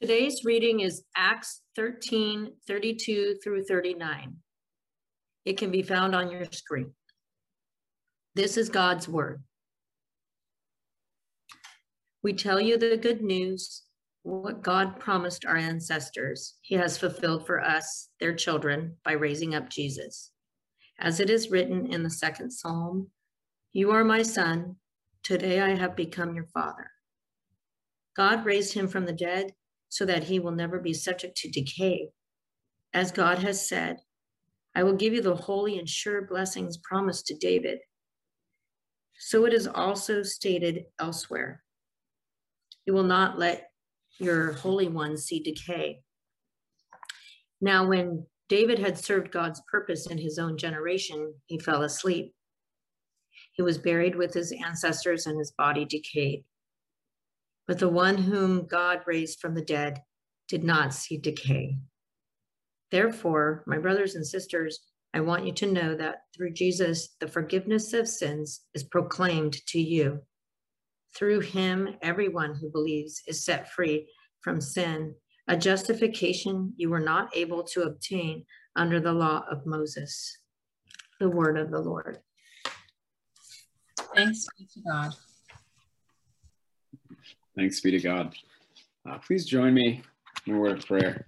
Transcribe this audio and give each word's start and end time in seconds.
Today's 0.00 0.44
reading 0.44 0.78
is 0.78 1.02
Acts 1.16 1.62
13, 1.74 2.52
32 2.68 3.38
through 3.42 3.64
39. 3.64 4.36
It 5.44 5.58
can 5.58 5.72
be 5.72 5.82
found 5.82 6.14
on 6.14 6.30
your 6.30 6.44
screen. 6.52 6.92
This 8.36 8.56
is 8.56 8.68
God's 8.68 9.08
word. 9.08 9.42
We 12.22 12.32
tell 12.32 12.60
you 12.60 12.78
the 12.78 12.96
good 12.96 13.22
news, 13.22 13.82
what 14.22 14.62
God 14.62 15.00
promised 15.00 15.44
our 15.44 15.56
ancestors, 15.56 16.54
he 16.60 16.76
has 16.76 16.96
fulfilled 16.96 17.44
for 17.44 17.60
us, 17.60 18.08
their 18.20 18.36
children, 18.36 18.98
by 19.04 19.12
raising 19.14 19.56
up 19.56 19.68
Jesus. 19.68 20.30
As 21.00 21.18
it 21.18 21.28
is 21.28 21.50
written 21.50 21.92
in 21.92 22.04
the 22.04 22.10
second 22.10 22.52
psalm, 22.52 23.08
You 23.72 23.90
are 23.90 24.04
my 24.04 24.22
son, 24.22 24.76
today 25.24 25.60
I 25.60 25.74
have 25.74 25.96
become 25.96 26.36
your 26.36 26.46
father. 26.54 26.88
God 28.16 28.44
raised 28.44 28.74
him 28.74 28.86
from 28.86 29.04
the 29.04 29.12
dead 29.12 29.54
so 29.88 30.04
that 30.04 30.24
he 30.24 30.38
will 30.38 30.52
never 30.52 30.78
be 30.78 30.92
subject 30.92 31.36
to 31.38 31.50
decay. 31.50 32.08
As 32.92 33.12
God 33.12 33.38
has 33.38 33.68
said, 33.68 33.98
I 34.74 34.82
will 34.82 34.94
give 34.94 35.12
you 35.12 35.22
the 35.22 35.34
holy 35.34 35.78
and 35.78 35.88
sure 35.88 36.22
blessings 36.22 36.78
promised 36.78 37.26
to 37.26 37.36
David. 37.36 37.78
So 39.18 39.44
it 39.44 39.52
is 39.52 39.66
also 39.66 40.22
stated 40.22 40.84
elsewhere. 41.00 41.62
You 42.86 42.94
will 42.94 43.02
not 43.02 43.38
let 43.38 43.70
your 44.18 44.52
Holy 44.52 44.88
One 44.88 45.16
see 45.16 45.40
decay. 45.40 46.00
Now, 47.60 47.86
when 47.86 48.26
David 48.48 48.78
had 48.78 48.98
served 48.98 49.32
God's 49.32 49.60
purpose 49.70 50.06
in 50.06 50.18
his 50.18 50.38
own 50.38 50.56
generation, 50.56 51.34
he 51.46 51.58
fell 51.58 51.82
asleep. 51.82 52.32
He 53.52 53.62
was 53.62 53.78
buried 53.78 54.14
with 54.14 54.32
his 54.32 54.52
ancestors 54.52 55.26
and 55.26 55.38
his 55.38 55.50
body 55.50 55.84
decayed. 55.84 56.44
But 57.68 57.78
the 57.78 57.88
one 57.88 58.16
whom 58.16 58.66
God 58.66 59.02
raised 59.06 59.38
from 59.38 59.54
the 59.54 59.62
dead 59.62 60.02
did 60.48 60.64
not 60.64 60.94
see 60.94 61.18
decay. 61.18 61.76
Therefore, 62.90 63.62
my 63.66 63.78
brothers 63.78 64.14
and 64.14 64.26
sisters, 64.26 64.80
I 65.12 65.20
want 65.20 65.46
you 65.46 65.52
to 65.52 65.72
know 65.72 65.94
that 65.94 66.22
through 66.34 66.54
Jesus, 66.54 67.14
the 67.20 67.28
forgiveness 67.28 67.92
of 67.92 68.08
sins 68.08 68.62
is 68.74 68.84
proclaimed 68.84 69.64
to 69.66 69.80
you. 69.80 70.20
Through 71.14 71.40
him, 71.40 71.96
everyone 72.02 72.54
who 72.54 72.70
believes 72.70 73.22
is 73.26 73.44
set 73.44 73.70
free 73.70 74.08
from 74.40 74.60
sin, 74.60 75.14
a 75.48 75.56
justification 75.56 76.72
you 76.76 76.88
were 76.88 77.00
not 77.00 77.36
able 77.36 77.62
to 77.64 77.82
obtain 77.82 78.44
under 78.76 79.00
the 79.00 79.12
law 79.12 79.44
of 79.50 79.66
Moses. 79.66 80.38
The 81.20 81.28
word 81.28 81.58
of 81.58 81.70
the 81.70 81.80
Lord. 81.80 82.18
Thanks 84.14 84.46
be 84.58 84.66
to 84.74 84.80
God. 84.88 85.12
Thanks 87.58 87.80
be 87.80 87.90
to 87.90 87.98
God. 87.98 88.36
Uh, 89.04 89.18
please 89.18 89.44
join 89.44 89.74
me 89.74 90.00
in 90.46 90.54
a 90.54 90.58
word 90.60 90.78
of 90.78 90.86
prayer. 90.86 91.24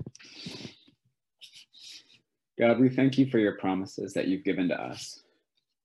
God, 2.57 2.79
we 2.79 2.89
thank 2.89 3.19
you 3.19 3.29
for 3.29 3.41
your 3.41 3.57
promises 3.57 4.13
that 4.13 4.29
you've 4.29 4.45
given 4.45 4.69
to 4.69 4.81
us, 4.81 5.23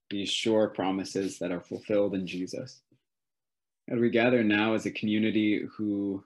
these 0.08 0.28
sure 0.28 0.68
promises 0.68 1.40
that 1.40 1.50
are 1.50 1.60
fulfilled 1.60 2.14
in 2.14 2.28
Jesus. 2.28 2.82
God, 3.90 3.98
we 3.98 4.08
gather 4.08 4.44
now 4.44 4.74
as 4.74 4.86
a 4.86 4.92
community 4.92 5.66
who 5.76 6.22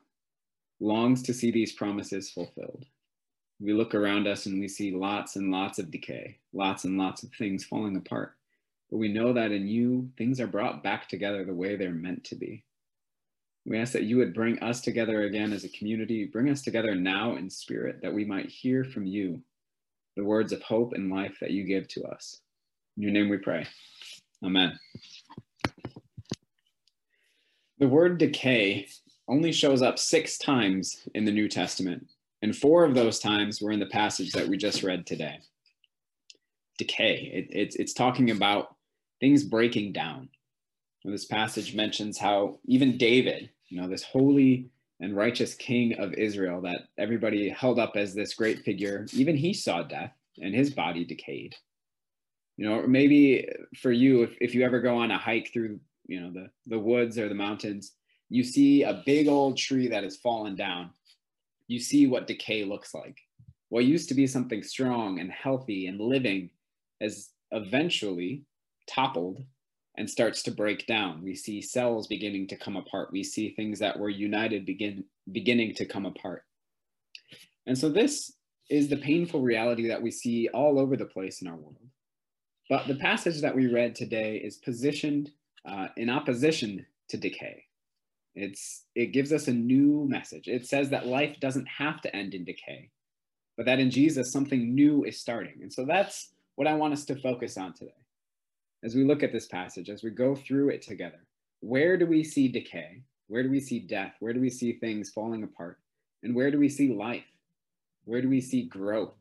longs 0.80 1.22
to 1.22 1.32
see 1.32 1.50
these 1.50 1.72
promises 1.72 2.28
fulfilled. 2.28 2.84
We 3.58 3.72
look 3.72 3.94
around 3.94 4.26
us 4.26 4.44
and 4.44 4.60
we 4.60 4.68
see 4.68 4.94
lots 4.94 5.36
and 5.36 5.50
lots 5.50 5.78
of 5.78 5.90
decay, 5.90 6.36
lots 6.52 6.84
and 6.84 6.98
lots 6.98 7.22
of 7.22 7.30
things 7.38 7.64
falling 7.64 7.96
apart. 7.96 8.34
But 8.90 8.98
we 8.98 9.08
know 9.08 9.32
that 9.32 9.50
in 9.50 9.66
you, 9.66 10.10
things 10.18 10.40
are 10.40 10.46
brought 10.46 10.82
back 10.82 11.08
together 11.08 11.42
the 11.42 11.54
way 11.54 11.76
they're 11.76 11.90
meant 11.90 12.24
to 12.24 12.34
be. 12.34 12.64
We 13.66 13.78
ask 13.78 13.92
that 13.92 14.04
you 14.04 14.16
would 14.16 14.34
bring 14.34 14.58
us 14.60 14.80
together 14.80 15.22
again 15.22 15.52
as 15.52 15.64
a 15.64 15.68
community, 15.68 16.24
bring 16.24 16.48
us 16.48 16.62
together 16.62 16.94
now 16.94 17.36
in 17.36 17.50
spirit, 17.50 18.00
that 18.02 18.12
we 18.12 18.24
might 18.24 18.48
hear 18.48 18.84
from 18.84 19.06
you 19.06 19.40
the 20.16 20.24
words 20.24 20.52
of 20.52 20.62
hope 20.62 20.92
and 20.94 21.12
life 21.12 21.36
that 21.40 21.50
you 21.50 21.64
give 21.64 21.86
to 21.88 22.02
us. 22.04 22.40
In 22.96 23.02
your 23.02 23.12
name 23.12 23.28
we 23.28 23.38
pray. 23.38 23.66
Amen. 24.44 24.78
The 27.78 27.88
word 27.88 28.18
decay 28.18 28.88
only 29.28 29.52
shows 29.52 29.82
up 29.82 29.98
six 29.98 30.36
times 30.36 31.08
in 31.14 31.24
the 31.24 31.32
New 31.32 31.48
Testament, 31.48 32.06
and 32.42 32.56
four 32.56 32.84
of 32.84 32.94
those 32.94 33.18
times 33.18 33.62
were 33.62 33.72
in 33.72 33.80
the 33.80 33.86
passage 33.86 34.32
that 34.32 34.48
we 34.48 34.56
just 34.56 34.82
read 34.82 35.06
today. 35.06 35.38
Decay, 36.78 37.30
it, 37.32 37.46
it's, 37.50 37.76
it's 37.76 37.92
talking 37.92 38.30
about 38.30 38.74
things 39.20 39.44
breaking 39.44 39.92
down. 39.92 40.28
This 41.04 41.24
passage 41.24 41.74
mentions 41.74 42.18
how 42.18 42.58
even 42.66 42.98
David, 42.98 43.50
you 43.68 43.80
know, 43.80 43.88
this 43.88 44.02
holy 44.02 44.70
and 45.00 45.16
righteous 45.16 45.54
king 45.54 45.98
of 45.98 46.12
Israel 46.14 46.60
that 46.62 46.88
everybody 46.98 47.48
held 47.48 47.78
up 47.78 47.96
as 47.96 48.14
this 48.14 48.34
great 48.34 48.64
figure, 48.64 49.06
even 49.14 49.36
he 49.36 49.54
saw 49.54 49.82
death 49.82 50.12
and 50.40 50.54
his 50.54 50.70
body 50.70 51.04
decayed. 51.04 51.56
You 52.58 52.68
know, 52.68 52.86
maybe 52.86 53.48
for 53.76 53.90
you, 53.90 54.22
if, 54.22 54.36
if 54.40 54.54
you 54.54 54.62
ever 54.62 54.80
go 54.80 54.96
on 54.96 55.10
a 55.10 55.16
hike 55.16 55.50
through, 55.52 55.80
you 56.06 56.20
know, 56.20 56.30
the, 56.30 56.50
the 56.66 56.78
woods 56.78 57.18
or 57.18 57.28
the 57.28 57.34
mountains, 57.34 57.92
you 58.28 58.44
see 58.44 58.82
a 58.82 59.02
big 59.06 59.26
old 59.26 59.56
tree 59.56 59.88
that 59.88 60.04
has 60.04 60.18
fallen 60.18 60.54
down. 60.54 60.90
You 61.66 61.78
see 61.80 62.06
what 62.06 62.26
decay 62.26 62.64
looks 62.64 62.92
like. 62.92 63.16
What 63.70 63.86
used 63.86 64.08
to 64.10 64.14
be 64.14 64.26
something 64.26 64.62
strong 64.62 65.20
and 65.20 65.32
healthy 65.32 65.86
and 65.86 65.98
living 65.98 66.50
has 67.00 67.30
eventually 67.52 68.44
toppled 68.86 69.42
and 70.00 70.08
starts 70.08 70.42
to 70.42 70.50
break 70.50 70.86
down. 70.86 71.22
We 71.22 71.34
see 71.34 71.60
cells 71.60 72.06
beginning 72.06 72.46
to 72.48 72.56
come 72.56 72.74
apart. 72.74 73.12
We 73.12 73.22
see 73.22 73.50
things 73.50 73.78
that 73.80 73.98
were 73.98 74.08
united 74.08 74.64
begin 74.64 75.04
beginning 75.30 75.74
to 75.74 75.84
come 75.84 76.06
apart. 76.06 76.46
And 77.66 77.76
so 77.76 77.90
this 77.90 78.32
is 78.70 78.88
the 78.88 78.96
painful 78.96 79.42
reality 79.42 79.88
that 79.88 80.00
we 80.00 80.10
see 80.10 80.48
all 80.54 80.78
over 80.78 80.96
the 80.96 81.04
place 81.04 81.42
in 81.42 81.48
our 81.48 81.54
world. 81.54 81.76
But 82.70 82.86
the 82.86 82.94
passage 82.94 83.42
that 83.42 83.54
we 83.54 83.66
read 83.66 83.94
today 83.94 84.38
is 84.38 84.56
positioned 84.56 85.32
uh, 85.66 85.88
in 85.98 86.08
opposition 86.08 86.86
to 87.10 87.18
decay. 87.18 87.64
It's, 88.34 88.84
it 88.94 89.12
gives 89.12 89.34
us 89.34 89.48
a 89.48 89.52
new 89.52 90.06
message. 90.08 90.48
It 90.48 90.66
says 90.66 90.88
that 90.88 91.08
life 91.08 91.38
doesn't 91.40 91.68
have 91.68 92.00
to 92.00 92.16
end 92.16 92.32
in 92.32 92.46
decay, 92.46 92.88
but 93.54 93.66
that 93.66 93.80
in 93.80 93.90
Jesus, 93.90 94.32
something 94.32 94.74
new 94.74 95.04
is 95.04 95.20
starting. 95.20 95.58
And 95.60 95.70
so 95.70 95.84
that's 95.84 96.32
what 96.54 96.66
I 96.66 96.72
want 96.72 96.94
us 96.94 97.04
to 97.04 97.16
focus 97.16 97.58
on 97.58 97.74
today 97.74 97.92
as 98.82 98.94
we 98.94 99.04
look 99.04 99.22
at 99.22 99.32
this 99.32 99.46
passage, 99.46 99.90
as 99.90 100.02
we 100.02 100.10
go 100.10 100.34
through 100.34 100.70
it 100.70 100.82
together, 100.82 101.20
where 101.60 101.96
do 101.96 102.06
we 102.06 102.24
see 102.24 102.48
decay? 102.48 103.02
Where 103.28 103.42
do 103.42 103.50
we 103.50 103.60
see 103.60 103.80
death? 103.80 104.14
Where 104.20 104.32
do 104.32 104.40
we 104.40 104.50
see 104.50 104.72
things 104.72 105.10
falling 105.10 105.42
apart? 105.44 105.78
And 106.22 106.34
where 106.34 106.50
do 106.50 106.58
we 106.58 106.68
see 106.68 106.92
life? 106.92 107.24
Where 108.04 108.22
do 108.22 108.28
we 108.28 108.40
see 108.40 108.66
growth? 108.66 109.14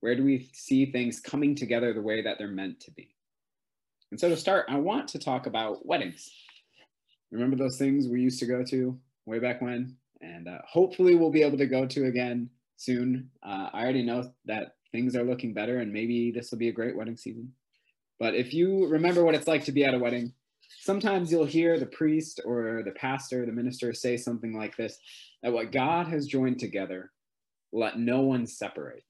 Where 0.00 0.16
do 0.16 0.24
we 0.24 0.50
see 0.52 0.90
things 0.90 1.20
coming 1.20 1.54
together 1.54 1.92
the 1.92 2.00
way 2.00 2.22
that 2.22 2.38
they're 2.38 2.48
meant 2.48 2.80
to 2.80 2.90
be? 2.92 3.14
And 4.10 4.18
so 4.18 4.28
to 4.28 4.36
start, 4.36 4.66
I 4.68 4.76
want 4.76 5.08
to 5.08 5.18
talk 5.18 5.46
about 5.46 5.86
weddings. 5.86 6.30
Remember 7.30 7.56
those 7.56 7.78
things 7.78 8.08
we 8.08 8.20
used 8.20 8.38
to 8.40 8.46
go 8.46 8.64
to 8.64 8.98
way 9.26 9.38
back 9.38 9.62
when? 9.62 9.96
And 10.20 10.48
uh, 10.48 10.58
hopefully 10.68 11.14
we'll 11.14 11.30
be 11.30 11.42
able 11.42 11.58
to 11.58 11.66
go 11.66 11.86
to 11.86 12.06
again 12.06 12.50
soon. 12.76 13.30
Uh, 13.42 13.70
I 13.72 13.82
already 13.82 14.02
know 14.02 14.32
that 14.44 14.76
things 14.92 15.16
are 15.16 15.24
looking 15.24 15.54
better 15.54 15.78
and 15.78 15.92
maybe 15.92 16.30
this 16.30 16.50
will 16.50 16.58
be 16.58 16.68
a 16.68 16.72
great 16.72 16.96
wedding 16.96 17.16
season. 17.16 17.52
But 18.22 18.36
if 18.36 18.54
you 18.54 18.86
remember 18.86 19.24
what 19.24 19.34
it's 19.34 19.48
like 19.48 19.64
to 19.64 19.72
be 19.72 19.84
at 19.84 19.94
a 19.94 19.98
wedding, 19.98 20.32
sometimes 20.78 21.32
you'll 21.32 21.44
hear 21.44 21.76
the 21.76 21.86
priest 21.86 22.40
or 22.44 22.84
the 22.84 22.92
pastor, 22.92 23.44
the 23.44 23.50
minister 23.50 23.92
say 23.92 24.16
something 24.16 24.56
like 24.56 24.76
this 24.76 24.96
that 25.42 25.52
what 25.52 25.72
God 25.72 26.06
has 26.06 26.28
joined 26.28 26.60
together, 26.60 27.10
let 27.72 27.98
no 27.98 28.20
one 28.20 28.46
separate. 28.46 29.02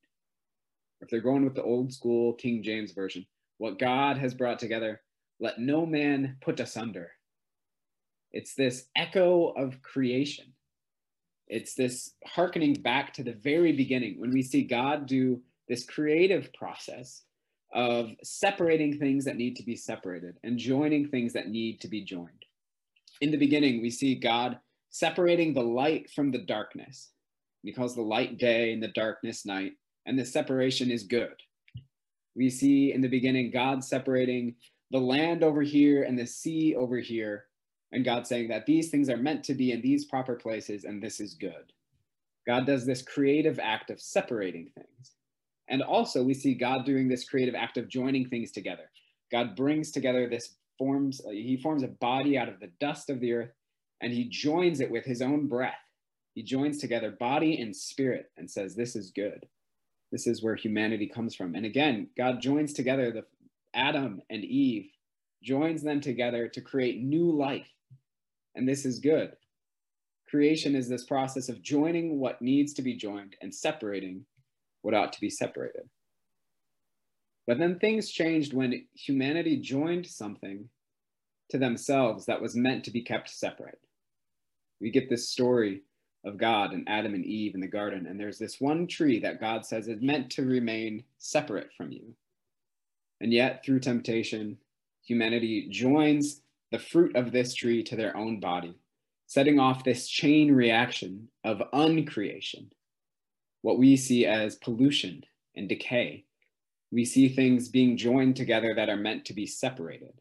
If 1.03 1.11
they're 1.11 1.21
going 1.21 1.45
with 1.45 1.55
the 1.55 1.63
old 1.63 1.93
school 1.93 2.33
King 2.33 2.63
James 2.63 2.93
Version, 2.93 3.27
what 3.59 3.79
God 3.79 4.17
has 4.17 4.33
brought 4.33 4.59
together, 4.59 5.03
let 5.41 5.59
no 5.59 5.85
man 5.85 6.39
put 6.41 6.59
asunder. 6.59 7.11
It's 8.31 8.55
this 8.55 8.87
echo 8.97 9.49
of 9.49 9.83
creation. 9.83 10.55
It's 11.49 11.75
this 11.75 12.15
hearkening 12.25 12.77
back 12.81 13.13
to 13.13 13.23
the 13.23 13.35
very 13.35 13.73
beginning 13.73 14.19
when 14.19 14.31
we 14.31 14.43
see 14.43 14.63
God 14.63 15.05
do 15.05 15.43
this 15.69 15.85
creative 15.85 16.51
process 16.55 17.25
of 17.73 18.11
separating 18.23 18.99
things 18.99 19.25
that 19.25 19.37
need 19.37 19.57
to 19.57 19.63
be 19.63 19.77
separated 19.77 20.37
and 20.45 20.59
joining 20.59 21.09
things 21.09 21.33
that 21.33 21.49
need 21.49 21.81
to 21.81 21.89
be 21.89 22.05
joined. 22.05 22.45
In 23.21 23.31
the 23.31 23.39
beginning, 23.39 23.81
we 23.81 23.91
see 23.91 24.15
God 24.15 24.59
separating 24.91 25.55
the 25.55 25.63
light 25.63 26.11
from 26.11 26.31
the 26.31 26.39
darkness. 26.39 27.11
He 27.63 27.73
calls 27.73 27.95
the 27.95 28.03
light 28.03 28.39
day 28.39 28.73
and 28.73 28.83
the 28.83 28.89
darkness 28.89 29.47
night, 29.47 29.73
and 30.07 30.19
the 30.19 30.25
separation 30.25 30.91
is 30.91 31.05
good. 31.05 31.35
We 32.35 32.51
see 32.51 32.93
in 32.93 33.01
the 33.01 33.09
beginning 33.09 33.51
God 33.53 33.85
separating 33.85 34.57
the 34.91 34.99
land 34.99 35.43
over 35.43 35.63
here 35.63 36.03
and 36.03 36.19
the 36.19 36.27
sea 36.27 36.75
over 36.75 36.99
here, 36.99 37.47
and 37.93 38.05
God 38.05 38.27
saying 38.27 38.49
that 38.49 38.67
these 38.67 38.91
things 38.91 39.09
are 39.09 39.17
meant 39.17 39.45
to 39.45 39.55
be 39.55 39.73
in 39.73 39.81
these 39.81 40.07
proper 40.07 40.35
places, 40.35 40.85
and 40.85 41.03
this 41.03 41.21
is 41.21 41.35
good. 41.35 41.73
God 42.47 42.67
does 42.67 42.85
this 42.85 43.03
creative 43.03 43.61
act 43.61 43.91
of 43.91 44.01
separating 44.01 44.71
things. 44.75 45.13
And 45.73 45.83
also, 45.83 46.23
we 46.23 46.35
see 46.35 46.55
God 46.55 46.85
doing 46.85 47.09
this 47.09 47.29
creative 47.29 47.55
act 47.55 47.79
of 47.79 47.89
joining 47.89 48.29
things 48.29 48.53
together. 48.53 48.91
God 49.33 49.57
brings 49.57 49.91
together 49.91 50.29
this 50.29 50.57
forms, 50.79 51.23
he 51.31 51.57
forms 51.57 51.83
a 51.83 51.89
body 51.89 52.37
out 52.37 52.51
of 52.51 52.61
the 52.61 52.71
dust 52.79 53.09
of 53.09 53.21
the 53.21 53.33
earth, 53.33 53.53
and 54.03 54.13
he 54.13 54.29
joins 54.29 54.81
it 54.81 54.91
with 54.91 55.07
his 55.07 55.23
own 55.23 55.49
breath. 55.49 55.73
He 56.35 56.43
joins 56.43 56.79
together 56.79 57.11
body 57.11 57.59
and 57.59 57.75
spirit 57.75 58.31
and 58.37 58.51
says, 58.51 58.75
This 58.75 58.95
is 58.95 59.13
good. 59.13 59.47
This 60.11 60.27
is 60.27 60.43
where 60.43 60.57
humanity 60.57 61.07
comes 61.09 61.35
from. 61.35 61.55
And 61.55 61.65
again, 61.65 62.11
God 62.19 62.43
joins 62.43 62.75
together 62.75 63.11
the 63.11 63.25
Adam 63.75 64.21
and 64.29 64.45
Eve, 64.45 64.91
joins 65.43 65.83
them 65.83 66.03
together 66.03 66.49
to 66.49 66.61
create 66.61 67.03
new 67.03 67.33
life. 67.33 67.71
And 68.55 68.69
this 68.69 68.85
is 68.85 68.99
good. 68.99 69.33
Creation 70.29 70.75
is 70.75 70.87
this 70.87 71.05
process 71.05 71.49
of 71.49 71.63
joining 71.63 72.19
what 72.19 72.43
needs 72.43 72.75
to 72.75 72.83
be 72.83 72.95
joined 72.95 73.37
and 73.41 73.55
separating 73.55 74.27
what 74.83 74.95
ought 74.95 75.13
to 75.13 75.21
be 75.21 75.31
separated. 75.31 75.89
But 77.47 77.59
then 77.59 77.79
things 77.79 78.11
changed 78.11 78.53
when 78.53 78.87
humanity 78.95 79.57
joined 79.57 80.07
something 80.07 80.69
to 81.51 81.59
themselves 81.59 82.27
that 82.27 82.41
was 82.41 82.55
meant 82.55 82.85
to 82.85 82.91
be 82.91 83.03
kept 83.03 83.29
separate. 83.31 83.81
We 84.81 84.91
get 84.91 85.09
this 85.09 85.29
story 85.29 85.83
of 86.25 86.39
God 86.39 86.73
and 86.73 86.89
Adam 86.89 87.15
and 87.15 87.25
Eve 87.25 87.55
in 87.55 87.61
the 87.61 87.67
garden, 87.67 88.07
and 88.07 88.19
there's 88.19 88.39
this 88.39 88.61
one 88.61 88.87
tree 88.87 89.19
that 89.21 89.41
God 89.41 89.67
says 89.67 89.89
is 89.89 90.01
meant 90.01 90.31
to 90.31 90.47
remain 90.47 91.05
separate 91.19 91.71
from 91.77 91.91
you. 91.91 92.15
And 93.21 93.33
yet, 93.33 93.65
through 93.65 93.81
temptation, 93.81 94.59
humanity 95.05 95.69
joins 95.69 96.43
the 96.71 96.79
fruit 96.79 97.15
of 97.17 97.33
this 97.33 97.55
tree 97.55 97.83
to 97.85 97.97
their 97.97 98.17
own 98.17 98.41
body, 98.41 98.75
setting 99.27 99.59
off 99.59 99.85
this 99.85 100.09
chain 100.09 100.53
reaction 100.53 101.29
of 101.45 101.63
uncreation, 101.73 102.71
what 103.63 103.79
we 103.79 103.97
see 103.97 104.27
as 104.27 104.57
pollution 104.57 105.23
and 105.57 105.69
decay 105.69 106.25
we 106.93 107.07
see 107.07 107.31
things 107.31 107.71
being 107.71 107.97
joined 107.97 108.37
together 108.37 108.75
that 108.75 108.91
are 108.91 108.99
meant 108.99 109.25
to 109.25 109.33
be 109.33 109.47
separated. 109.47 110.13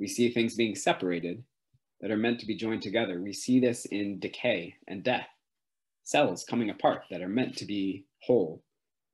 We 0.00 0.08
see 0.08 0.30
things 0.30 0.56
being 0.56 0.74
separated 0.74 1.44
that 2.00 2.10
are 2.10 2.16
meant 2.16 2.40
to 2.40 2.46
be 2.46 2.56
joined 2.56 2.82
together. 2.82 3.22
We 3.22 3.32
see 3.32 3.60
this 3.60 3.84
in 3.86 4.18
decay 4.18 4.74
and 4.88 5.04
death, 5.04 5.28
cells 6.02 6.44
coming 6.44 6.70
apart 6.70 7.04
that 7.10 7.22
are 7.22 7.28
meant 7.28 7.56
to 7.58 7.64
be 7.64 8.04
whole. 8.20 8.64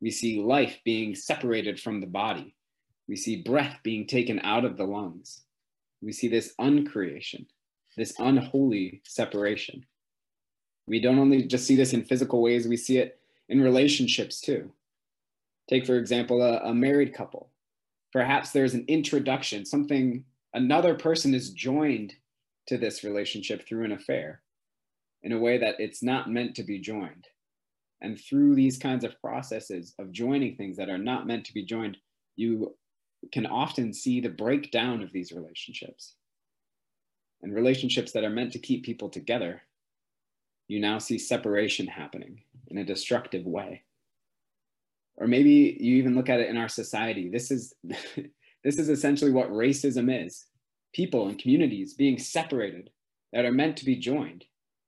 We 0.00 0.10
see 0.10 0.40
life 0.40 0.80
being 0.84 1.14
separated 1.14 1.78
from 1.78 2.00
the 2.00 2.06
body. 2.06 2.54
We 3.06 3.16
see 3.16 3.42
breath 3.42 3.78
being 3.82 4.06
taken 4.06 4.40
out 4.40 4.64
of 4.64 4.78
the 4.78 4.84
lungs. 4.84 5.42
We 6.00 6.12
see 6.12 6.28
this 6.28 6.54
uncreation, 6.58 7.46
this 7.98 8.14
unholy 8.18 9.02
separation. 9.04 9.84
We 10.86 11.00
don't 11.00 11.18
only 11.18 11.42
just 11.42 11.66
see 11.66 11.76
this 11.76 11.92
in 11.92 12.04
physical 12.04 12.40
ways, 12.40 12.66
we 12.66 12.78
see 12.78 12.96
it 12.96 13.18
in 13.48 13.60
relationships 13.60 14.40
too. 14.40 14.72
Take, 15.68 15.86
for 15.86 15.96
example, 15.96 16.42
a, 16.42 16.58
a 16.58 16.74
married 16.74 17.14
couple. 17.14 17.50
Perhaps 18.12 18.50
there's 18.50 18.74
an 18.74 18.84
introduction, 18.86 19.64
something, 19.64 20.24
another 20.52 20.94
person 20.94 21.34
is 21.34 21.50
joined 21.50 22.14
to 22.68 22.78
this 22.78 23.04
relationship 23.04 23.66
through 23.66 23.84
an 23.84 23.92
affair 23.92 24.42
in 25.22 25.32
a 25.32 25.38
way 25.38 25.58
that 25.58 25.76
it's 25.78 26.02
not 26.02 26.30
meant 26.30 26.54
to 26.54 26.62
be 26.62 26.78
joined. 26.78 27.26
And 28.00 28.20
through 28.20 28.54
these 28.54 28.78
kinds 28.78 29.04
of 29.04 29.20
processes 29.20 29.94
of 29.98 30.12
joining 30.12 30.56
things 30.56 30.76
that 30.76 30.90
are 30.90 30.98
not 30.98 31.26
meant 31.26 31.46
to 31.46 31.54
be 31.54 31.64
joined, 31.64 31.96
you 32.36 32.76
can 33.32 33.46
often 33.46 33.94
see 33.94 34.20
the 34.20 34.28
breakdown 34.28 35.02
of 35.02 35.12
these 35.12 35.32
relationships. 35.32 36.14
And 37.42 37.54
relationships 37.54 38.12
that 38.12 38.24
are 38.24 38.30
meant 38.30 38.52
to 38.52 38.58
keep 38.58 38.84
people 38.84 39.08
together, 39.08 39.62
you 40.68 40.80
now 40.80 40.98
see 40.98 41.18
separation 41.18 41.86
happening 41.86 42.42
in 42.68 42.78
a 42.78 42.84
destructive 42.84 43.44
way. 43.44 43.82
Or 45.16 45.26
maybe 45.26 45.76
you 45.80 45.96
even 45.96 46.14
look 46.14 46.28
at 46.28 46.40
it 46.40 46.48
in 46.48 46.56
our 46.56 46.68
society. 46.68 47.28
This 47.28 47.50
is 47.50 47.74
this 48.64 48.78
is 48.78 48.88
essentially 48.88 49.30
what 49.30 49.50
racism 49.50 50.26
is. 50.26 50.46
People 50.92 51.28
and 51.28 51.38
communities 51.38 51.94
being 51.94 52.18
separated 52.18 52.90
that 53.32 53.44
are 53.44 53.52
meant 53.52 53.76
to 53.78 53.84
be 53.84 53.96
joined. 53.96 54.44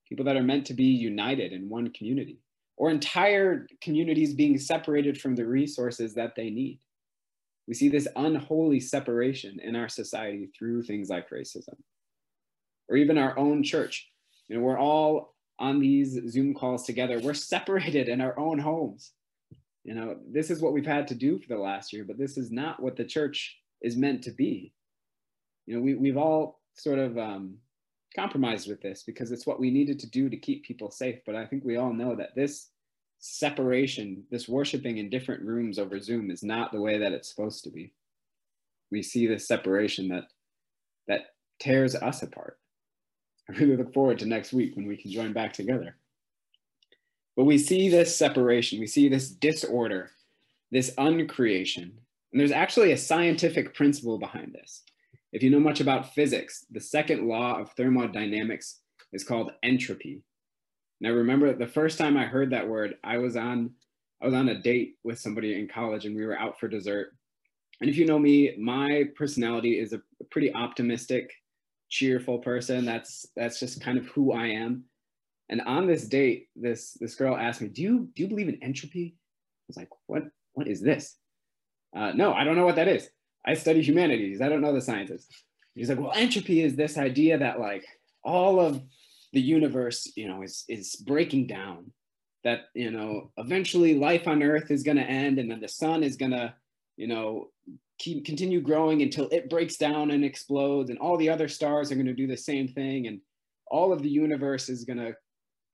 People 0.09 0.25
that 0.25 0.37
are 0.37 0.43
meant 0.43 0.67
to 0.67 0.75
be 0.75 0.85
united 0.85 1.53
in 1.53 1.69
one 1.69 1.93
community. 1.93 2.41
Or 2.77 2.91
entire 2.91 3.67
communities 3.81 4.35
being 4.35 4.59
separated 4.59 5.21
from 5.21 5.35
the 5.35 5.47
resources 5.47 6.15
that 6.15 6.35
they 6.37 6.51
need. 6.51 6.81
We 7.67 7.75
see 7.75 7.89
this 7.89 8.07
unholy 8.15 8.81
separation 8.81 9.59
in 9.61 9.75
our 9.75 9.89
society 9.89 10.49
through 10.57 10.83
things 10.83 11.09
like 11.09 11.31
racism. 11.31 11.75
Or 12.89 12.97
even 12.97 13.19
our 13.19 13.37
own 13.39 13.63
church. 13.63 14.09
You 14.49 14.57
know 14.57 14.63
we're 14.63 14.79
all 14.79 15.36
on 15.59 15.81
these 15.81 16.21
zoom 16.31 16.55
calls 16.55 16.85
together 16.85 17.19
we're 17.21 17.35
separated 17.35 18.09
in 18.09 18.21
our 18.21 18.39
own 18.39 18.59
homes 18.59 19.13
you 19.87 19.95
know, 19.95 20.17
this 20.29 20.51
is 20.51 20.61
what 20.61 20.73
we've 20.73 20.85
had 20.85 21.07
to 21.09 21.15
do 21.15 21.39
for 21.39 21.47
the 21.47 21.61
last 21.61 21.93
year, 21.93 22.03
but 22.03 22.19
this 22.19 22.37
is 22.37 22.51
not 22.51 22.83
what 22.83 22.97
the 22.97 23.05
church 23.05 23.57
is 23.81 23.97
meant 23.97 24.21
to 24.25 24.33
be. 24.33 24.73
You 25.67 25.77
know, 25.77 25.81
we, 25.81 25.95
we've 25.95 26.17
all 26.17 26.61
sort 26.75 26.99
of 26.99 27.17
um, 27.17 27.59
compromised 28.17 28.69
with 28.69 28.83
this 28.83 29.05
because 29.05 29.31
it's 29.31 29.47
what 29.47 29.61
we 29.61 29.71
needed 29.71 30.01
to 30.01 30.11
do 30.11 30.29
to 30.29 30.37
keep 30.37 30.65
people 30.65 30.91
safe. 30.91 31.21
But 31.25 31.37
I 31.37 31.47
think 31.47 31.65
we 31.65 31.77
all 31.77 31.93
know 31.93 32.17
that 32.17 32.35
this 32.35 32.71
separation, 33.21 34.25
this 34.29 34.49
worshiping 34.49 34.99
in 34.99 35.09
different 35.09 35.45
rooms 35.45 35.79
over 35.79 36.01
Zoom 36.01 36.33
is 36.33 36.43
not 36.43 36.73
the 36.73 36.81
way 36.81 36.99
that 36.99 37.13
it's 37.13 37.29
supposed 37.29 37.63
to 37.63 37.71
be. 37.71 37.93
We 38.91 39.05
see 39.05 39.29
this 39.29 39.47
separation 39.47 40.09
that 40.09 40.25
that 41.07 41.27
tears 41.61 41.95
us 41.95 42.25
apart. 42.25 42.59
I 43.49 43.53
really 43.55 43.77
look 43.77 43.95
forward 43.95 44.19
to 44.21 44.27
next 44.27 44.53
week 44.53 44.77
when 44.77 44.87
we 44.87 44.97
can 44.97 45.11
join 45.11 45.33
back 45.33 45.53
together. 45.53 45.97
But 47.37 47.45
we 47.45 47.59
see 47.59 47.89
this 47.89 48.17
separation, 48.17 48.81
we 48.81 48.87
see 48.87 49.09
this 49.09 49.29
disorder, 49.29 50.11
this 50.71 50.93
uncreation. 50.97 51.93
And 52.33 52.41
there's 52.41 52.51
actually 52.51 52.93
a 52.93 52.99
scientific 52.99 53.75
principle 53.75 54.19
behind 54.19 54.53
this. 54.53 54.83
If 55.33 55.43
you 55.43 55.51
know 55.51 55.61
much 55.61 55.81
about 55.81 56.15
physics, 56.15 56.65
the 56.71 56.81
second 56.81 57.29
law 57.29 57.61
of 57.61 57.71
thermodynamics 57.73 58.81
is 59.13 59.23
called 59.23 59.53
entropy. 59.63 60.23
Now 61.01 61.11
remember 61.11 61.53
the 61.53 61.67
first 61.67 61.99
time 61.99 62.17
I 62.17 62.25
heard 62.25 62.51
that 62.51 62.67
word, 62.67 62.97
I 63.05 63.19
was 63.19 63.37
on 63.37 63.73
I 64.23 64.25
was 64.25 64.35
on 64.35 64.49
a 64.49 64.59
date 64.59 64.95
with 65.05 65.19
somebody 65.19 65.61
in 65.61 65.69
college 65.69 66.07
and 66.07 66.17
we 66.17 66.25
were 66.25 66.39
out 66.39 66.59
for 66.59 66.69
dessert. 66.69 67.13
And 67.83 67.91
if 67.91 67.97
you 67.97 68.07
know 68.07 68.19
me, 68.19 68.57
my 68.59 69.05
personality 69.15 69.79
is 69.79 69.93
a 69.93 70.01
pretty 70.31 70.55
optimistic, 70.55 71.31
cheerful 71.89 72.39
person. 72.39 72.85
That's 72.85 73.27
that's 73.37 73.61
just 73.61 73.81
kind 73.81 73.99
of 73.99 74.07
who 74.09 74.33
I 74.33 74.47
am. 74.49 74.85
And 75.49 75.61
on 75.63 75.87
this 75.87 76.07
date, 76.09 76.49
this 76.57 76.97
this 77.01 77.15
girl 77.15 77.37
asked 77.37 77.61
me, 77.61 77.69
"Do 77.69 77.83
you 77.83 78.09
do 78.15 78.23
you 78.23 78.29
believe 78.29 78.49
in 78.49 78.63
entropy?" 78.63 79.17
I 79.17 79.65
was 79.69 79.77
like, 79.77 79.91
"What 80.07 80.25
what 80.55 80.69
is 80.69 80.81
this?" 80.81 81.17
Uh, 81.95 82.13
no, 82.13 82.33
I 82.33 82.45
don't 82.45 82.57
know 82.57 82.67
what 82.67 82.77
that 82.77 82.89
is. 82.89 83.09
I 83.45 83.55
study 83.55 83.81
humanities. 83.81 84.41
I 84.41 84.49
don't 84.49 84.61
know 84.61 84.73
the 84.73 84.81
sciences. 84.81 85.27
He's 85.75 85.89
like, 85.89 86.01
"Well, 86.01 86.13
entropy 86.15 86.63
is 86.63 86.75
this 86.75 86.99
idea 86.99 87.39
that 87.39 87.61
like 87.61 87.85
all 88.25 88.59
of 88.59 88.83
the 89.33 89.41
universe, 89.41 90.11
you 90.17 90.29
know, 90.29 90.43
is 90.43 90.65
is 90.69 90.97
breaking 90.97 91.47
down. 91.47 91.93
That 92.45 92.67
you 92.75 92.91
know, 92.91 93.33
eventually 93.37 93.95
life 93.95 94.27
on 94.27 94.43
Earth 94.43 94.71
is 94.71 94.83
going 94.83 94.97
to 94.97 95.03
end, 95.03 95.39
and 95.39 95.51
then 95.51 95.61
the 95.61 95.69
sun 95.69 96.03
is 96.03 96.17
going 96.17 96.31
to, 96.31 96.55
you 96.97 97.07
know, 97.07 97.51
keep 97.99 98.25
continue 98.25 98.61
growing 98.61 99.03
until 99.03 99.29
it 99.31 99.51
breaks 99.51 99.77
down 99.77 100.11
and 100.11 100.25
explodes, 100.25 100.91
and 100.91 100.99
all 100.99 101.17
the 101.17 101.29
other 101.29 101.49
stars 101.49 101.91
are 101.91 101.97
going 101.97 102.07
to 102.07 102.15
do 102.15 102.27
the 102.27 102.37
same 102.37 102.69
thing, 102.69 103.07
and 103.07 103.21
all 103.71 103.93
of 103.93 104.03
the 104.03 104.09
universe 104.09 104.69
is 104.69 104.85
going 104.85 104.99
to 104.99 105.15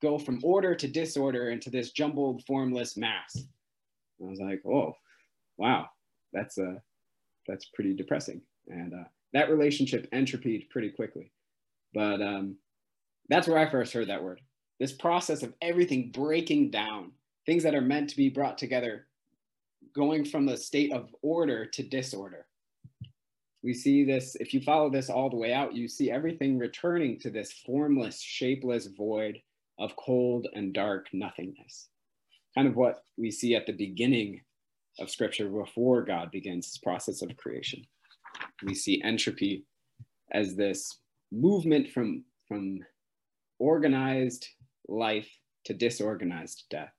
go 0.03 0.19
from 0.19 0.41
order 0.43 0.75
to 0.75 0.89
disorder 0.89 1.51
into 1.51 1.71
this 1.71 1.93
jumbled 1.93 2.43
formless 2.45 2.97
mass. 2.97 3.37
And 3.37 4.29
I 4.29 4.31
was 4.31 4.41
like, 4.41 4.63
oh, 4.67 4.95
wow, 5.57 5.87
that's 6.33 6.59
uh, 6.59 6.79
that's 7.47 7.67
pretty 7.75 7.95
depressing. 7.95 8.43
And 8.69 8.93
uh, 8.95 9.09
that 9.33 9.51
relationship 9.51 10.09
entropied 10.13 10.71
pretty 10.71 10.91
quickly. 10.91 11.33
But 11.95 12.23
um, 12.23 12.57
that's 13.29 13.47
where 13.47 13.59
I 13.59 13.71
first 13.71 13.93
heard 13.93 14.09
that 14.09 14.23
word. 14.23 14.41
This 14.81 14.93
process 14.93 15.43
of 15.43 15.55
everything 15.61 16.11
breaking 16.13 16.71
down, 16.71 17.13
things 17.47 17.63
that 17.63 17.75
are 17.75 17.81
meant 17.81 18.11
to 18.11 18.17
be 18.17 18.29
brought 18.29 18.59
together, 18.59 19.07
going 19.95 20.25
from 20.25 20.49
a 20.49 20.57
state 20.57 20.93
of 20.93 21.15
order 21.23 21.67
to 21.67 21.83
disorder. 21.83 22.47
We 23.63 23.75
see 23.75 24.05
this, 24.05 24.35
if 24.37 24.53
you 24.53 24.61
follow 24.61 24.91
this 24.91 25.09
all 25.09 25.31
the 25.31 25.37
way 25.37 25.53
out, 25.53 25.75
you 25.75 25.87
see 25.87 26.11
everything 26.11 26.59
returning 26.59 27.19
to 27.21 27.31
this 27.31 27.53
formless, 27.53 28.21
shapeless 28.21 28.87
void 28.87 29.41
of 29.79 29.95
cold 29.97 30.49
and 30.55 30.73
dark 30.73 31.07
nothingness. 31.13 31.89
Kind 32.55 32.69
of 32.69 32.77
what 32.77 33.05
we 33.17 33.31
see 33.31 33.55
at 33.55 33.67
the 33.67 33.73
beginning 33.73 34.41
of 34.99 35.11
scripture 35.11 35.49
before 35.49 36.03
God 36.03 36.31
begins 36.31 36.67
his 36.67 36.79
process 36.79 37.23
of 37.23 37.37
creation. 37.37 37.83
We 38.65 38.75
see 38.75 39.01
entropy 39.03 39.65
as 40.33 40.57
this 40.57 40.99
movement 41.31 41.89
from, 41.91 42.25
from 42.49 42.81
organized 43.59 44.49
life 44.89 45.29
to 45.65 45.75
disorganized 45.75 46.65
death. 46.69 46.93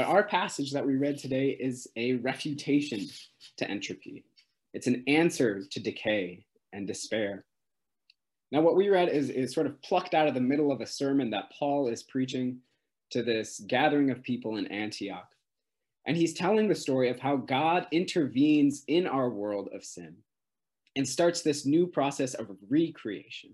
But 0.00 0.06
our 0.06 0.24
passage 0.24 0.72
that 0.72 0.86
we 0.86 0.96
read 0.96 1.18
today 1.18 1.50
is 1.50 1.86
a 1.94 2.14
refutation 2.14 3.06
to 3.58 3.70
entropy. 3.70 4.24
It's 4.72 4.86
an 4.86 5.04
answer 5.06 5.62
to 5.70 5.78
decay 5.78 6.46
and 6.72 6.86
despair. 6.86 7.44
Now, 8.50 8.62
what 8.62 8.76
we 8.76 8.88
read 8.88 9.10
is, 9.10 9.28
is 9.28 9.52
sort 9.52 9.66
of 9.66 9.78
plucked 9.82 10.14
out 10.14 10.26
of 10.26 10.32
the 10.32 10.40
middle 10.40 10.72
of 10.72 10.80
a 10.80 10.86
sermon 10.86 11.28
that 11.32 11.52
Paul 11.52 11.88
is 11.88 12.02
preaching 12.02 12.60
to 13.10 13.22
this 13.22 13.60
gathering 13.66 14.10
of 14.10 14.22
people 14.22 14.56
in 14.56 14.68
Antioch. 14.68 15.28
And 16.06 16.16
he's 16.16 16.32
telling 16.32 16.66
the 16.66 16.74
story 16.74 17.10
of 17.10 17.20
how 17.20 17.36
God 17.36 17.86
intervenes 17.92 18.84
in 18.88 19.06
our 19.06 19.28
world 19.28 19.68
of 19.74 19.84
sin 19.84 20.16
and 20.96 21.06
starts 21.06 21.42
this 21.42 21.66
new 21.66 21.86
process 21.86 22.32
of 22.32 22.48
recreation. 22.70 23.50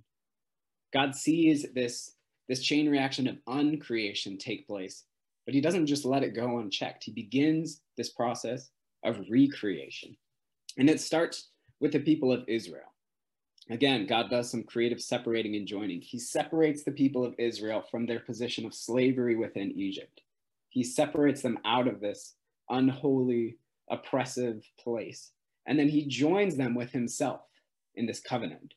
God 0.93 1.17
sees 1.17 1.67
this 1.75 2.13
this 2.49 2.63
chain 2.63 2.89
reaction 2.89 3.27
of 3.27 3.39
uncreation 3.49 4.39
take 4.39 4.69
place, 4.69 5.03
but 5.47 5.55
he 5.55 5.61
doesn't 5.61 5.87
just 5.87 6.05
let 6.05 6.23
it 6.23 6.35
go 6.35 6.59
unchecked. 6.59 7.05
He 7.05 7.13
begins 7.13 7.81
this 7.97 8.11
process 8.11 8.71
of 9.05 9.25
recreation. 9.31 10.17
And 10.77 10.91
it 10.91 11.01
starts 11.01 11.51
with 11.81 11.93
the 11.93 12.01
people 12.01 12.33
of 12.33 12.45
Israel. 12.49 12.93
Again, 13.71 14.07
God 14.07 14.29
does 14.29 14.51
some 14.51 14.65
creative 14.65 15.01
separating 15.01 15.57
and 15.57 15.67
joining. 15.67 16.01
He 16.01 16.19
separates 16.19 16.85
the 16.85 16.93
people 16.93 17.25
of 17.25 17.35
Israel 17.39 17.83
from 17.91 18.07
their 18.07 18.21
position 18.21 18.67
of 18.67 18.75
slavery 18.75 19.37
within 19.37 19.73
Egypt. 19.73 20.21
He 20.69 20.85
separates 20.85 21.43
them 21.43 21.59
out 21.65 21.89
of 21.89 22.01
this 22.01 22.35
unholy, 22.69 23.57
oppressive 23.91 24.63
place. 24.79 25.33
And 25.67 25.79
then 25.79 25.89
he 25.89 26.07
joins 26.07 26.57
them 26.57 26.75
with 26.75 26.91
himself 26.91 27.41
in 27.95 28.07
this 28.07 28.21
covenant. 28.21 28.75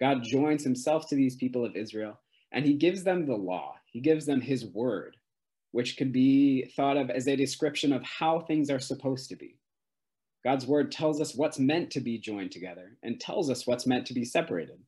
God 0.00 0.22
joins 0.22 0.64
himself 0.64 1.08
to 1.08 1.14
these 1.14 1.36
people 1.36 1.64
of 1.64 1.76
Israel 1.76 2.18
and 2.52 2.64
he 2.64 2.74
gives 2.74 3.04
them 3.04 3.26
the 3.26 3.36
law. 3.36 3.74
He 3.86 4.00
gives 4.00 4.26
them 4.26 4.40
his 4.40 4.66
word, 4.66 5.16
which 5.72 5.96
can 5.96 6.10
be 6.10 6.72
thought 6.76 6.96
of 6.96 7.10
as 7.10 7.28
a 7.28 7.36
description 7.36 7.92
of 7.92 8.02
how 8.02 8.40
things 8.40 8.70
are 8.70 8.80
supposed 8.80 9.28
to 9.28 9.36
be. 9.36 9.58
God's 10.44 10.66
word 10.66 10.92
tells 10.92 11.20
us 11.20 11.34
what's 11.34 11.58
meant 11.58 11.90
to 11.90 12.00
be 12.00 12.18
joined 12.18 12.52
together 12.52 12.96
and 13.02 13.20
tells 13.20 13.50
us 13.50 13.66
what's 13.66 13.86
meant 13.86 14.06
to 14.06 14.14
be 14.14 14.24
separated. 14.24 14.78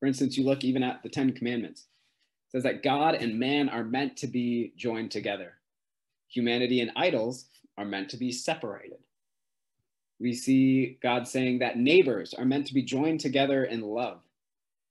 For 0.00 0.06
instance, 0.06 0.36
you 0.36 0.44
look 0.44 0.64
even 0.64 0.82
at 0.82 1.02
the 1.02 1.08
Ten 1.08 1.32
Commandments. 1.32 1.82
It 1.82 2.52
says 2.52 2.62
that 2.64 2.82
God 2.82 3.14
and 3.14 3.38
man 3.38 3.68
are 3.68 3.84
meant 3.84 4.16
to 4.18 4.26
be 4.26 4.72
joined 4.76 5.10
together. 5.10 5.54
Humanity 6.28 6.80
and 6.80 6.90
idols 6.96 7.46
are 7.76 7.84
meant 7.84 8.08
to 8.10 8.16
be 8.16 8.32
separated. 8.32 8.98
We 10.18 10.32
see 10.32 10.98
God 11.02 11.28
saying 11.28 11.58
that 11.58 11.78
neighbors 11.78 12.34
are 12.34 12.44
meant 12.44 12.66
to 12.68 12.74
be 12.74 12.82
joined 12.82 13.20
together 13.20 13.64
in 13.64 13.82
love. 13.82 14.22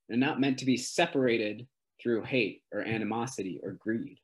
They're 0.07 0.17
not 0.17 0.39
meant 0.39 0.59
to 0.59 0.65
be 0.65 0.77
separated 0.77 1.67
through 2.01 2.23
hate 2.23 2.63
or 2.71 2.81
animosity 2.81 3.59
or 3.63 3.71
greed. 3.71 4.19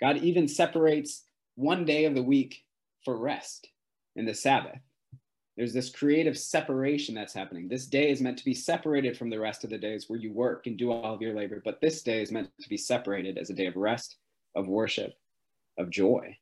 God 0.00 0.18
even 0.18 0.48
separates 0.48 1.24
one 1.56 1.84
day 1.84 2.06
of 2.06 2.14
the 2.14 2.22
week 2.22 2.64
for 3.04 3.16
rest 3.16 3.68
in 4.16 4.24
the 4.24 4.34
Sabbath. 4.34 4.78
There's 5.56 5.74
this 5.74 5.90
creative 5.90 6.38
separation 6.38 7.14
that's 7.14 7.34
happening. 7.34 7.68
This 7.68 7.86
day 7.86 8.10
is 8.10 8.22
meant 8.22 8.38
to 8.38 8.44
be 8.44 8.54
separated 8.54 9.16
from 9.16 9.28
the 9.28 9.38
rest 9.38 9.62
of 9.62 9.70
the 9.70 9.78
days 9.78 10.08
where 10.08 10.18
you 10.18 10.32
work 10.32 10.66
and 10.66 10.78
do 10.78 10.90
all 10.90 11.12
of 11.14 11.20
your 11.20 11.34
labor, 11.34 11.60
but 11.62 11.80
this 11.80 12.02
day 12.02 12.22
is 12.22 12.32
meant 12.32 12.48
to 12.60 12.68
be 12.68 12.78
separated 12.78 13.36
as 13.36 13.50
a 13.50 13.54
day 13.54 13.66
of 13.66 13.76
rest, 13.76 14.16
of 14.54 14.68
worship, 14.68 15.14
of 15.76 15.90
joy. 15.90 16.36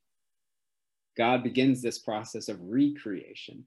God 1.16 1.42
begins 1.42 1.82
this 1.82 1.98
process 1.98 2.48
of 2.48 2.60
recreation 2.62 3.64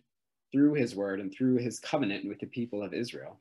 through 0.53 0.75
his 0.75 0.95
word 0.95 1.19
and 1.19 1.33
through 1.33 1.57
his 1.57 1.79
covenant 1.79 2.27
with 2.27 2.39
the 2.39 2.45
people 2.45 2.81
of 2.81 2.93
Israel. 2.93 3.37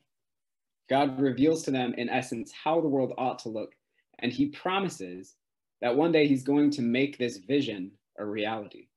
God 0.89 1.17
reveals 1.17 1.63
to 1.63 1.71
them, 1.71 1.93
in 1.93 2.09
essence, 2.09 2.51
how 2.51 2.81
the 2.81 2.89
world 2.89 3.13
ought 3.17 3.39
to 3.39 3.49
look, 3.49 3.73
and 4.19 4.33
he 4.33 4.47
promises 4.47 5.35
that 5.81 5.95
one 5.95 6.11
day 6.11 6.27
he's 6.27 6.43
going 6.43 6.71
to 6.71 6.81
make 6.81 7.17
this 7.17 7.37
vision 7.37 7.91
a 8.17 8.25
reality. 8.25 8.87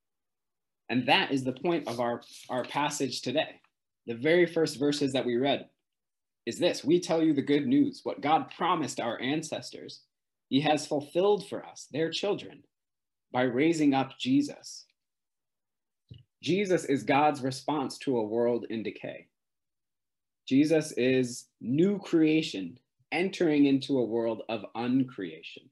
And 0.89 1.07
that 1.09 1.33
is 1.33 1.45
the 1.45 1.53
point 1.53 1.89
of 1.89 1.99
our, 2.01 2.23
our 2.51 2.65
passage 2.65 3.23
today. 3.23 3.61
The 4.07 4.15
very 4.15 4.47
first 4.47 4.79
verses 4.79 5.13
that 5.15 5.25
we 5.25 5.37
read 5.37 5.69
is 6.47 6.59
this 6.59 6.85
We 6.85 7.01
tell 7.01 7.23
you 7.23 7.33
the 7.33 7.43
good 7.43 7.67
news, 7.67 8.01
what 8.05 8.21
God 8.21 8.53
promised 8.57 9.01
our 9.01 9.21
ancestors, 9.21 10.01
he 10.49 10.61
has 10.61 10.87
fulfilled 10.87 11.49
for 11.49 11.65
us, 11.65 11.89
their 11.91 12.11
children, 12.11 12.63
by 13.33 13.43
raising 13.43 13.95
up 13.95 14.19
Jesus. 14.19 14.85
Jesus 16.43 16.85
is 16.85 17.03
God's 17.03 17.41
response 17.41 17.97
to 17.99 18.19
a 18.19 18.23
world 18.23 18.67
in 18.69 18.83
decay. 18.83 19.29
Jesus 20.47 20.93
is 20.93 21.47
new 21.63 21.99
creation 21.99 22.79
entering 23.11 23.65
into 23.65 23.99
a 23.99 24.05
world 24.05 24.43
of 24.51 24.67
uncreation. 24.75 25.71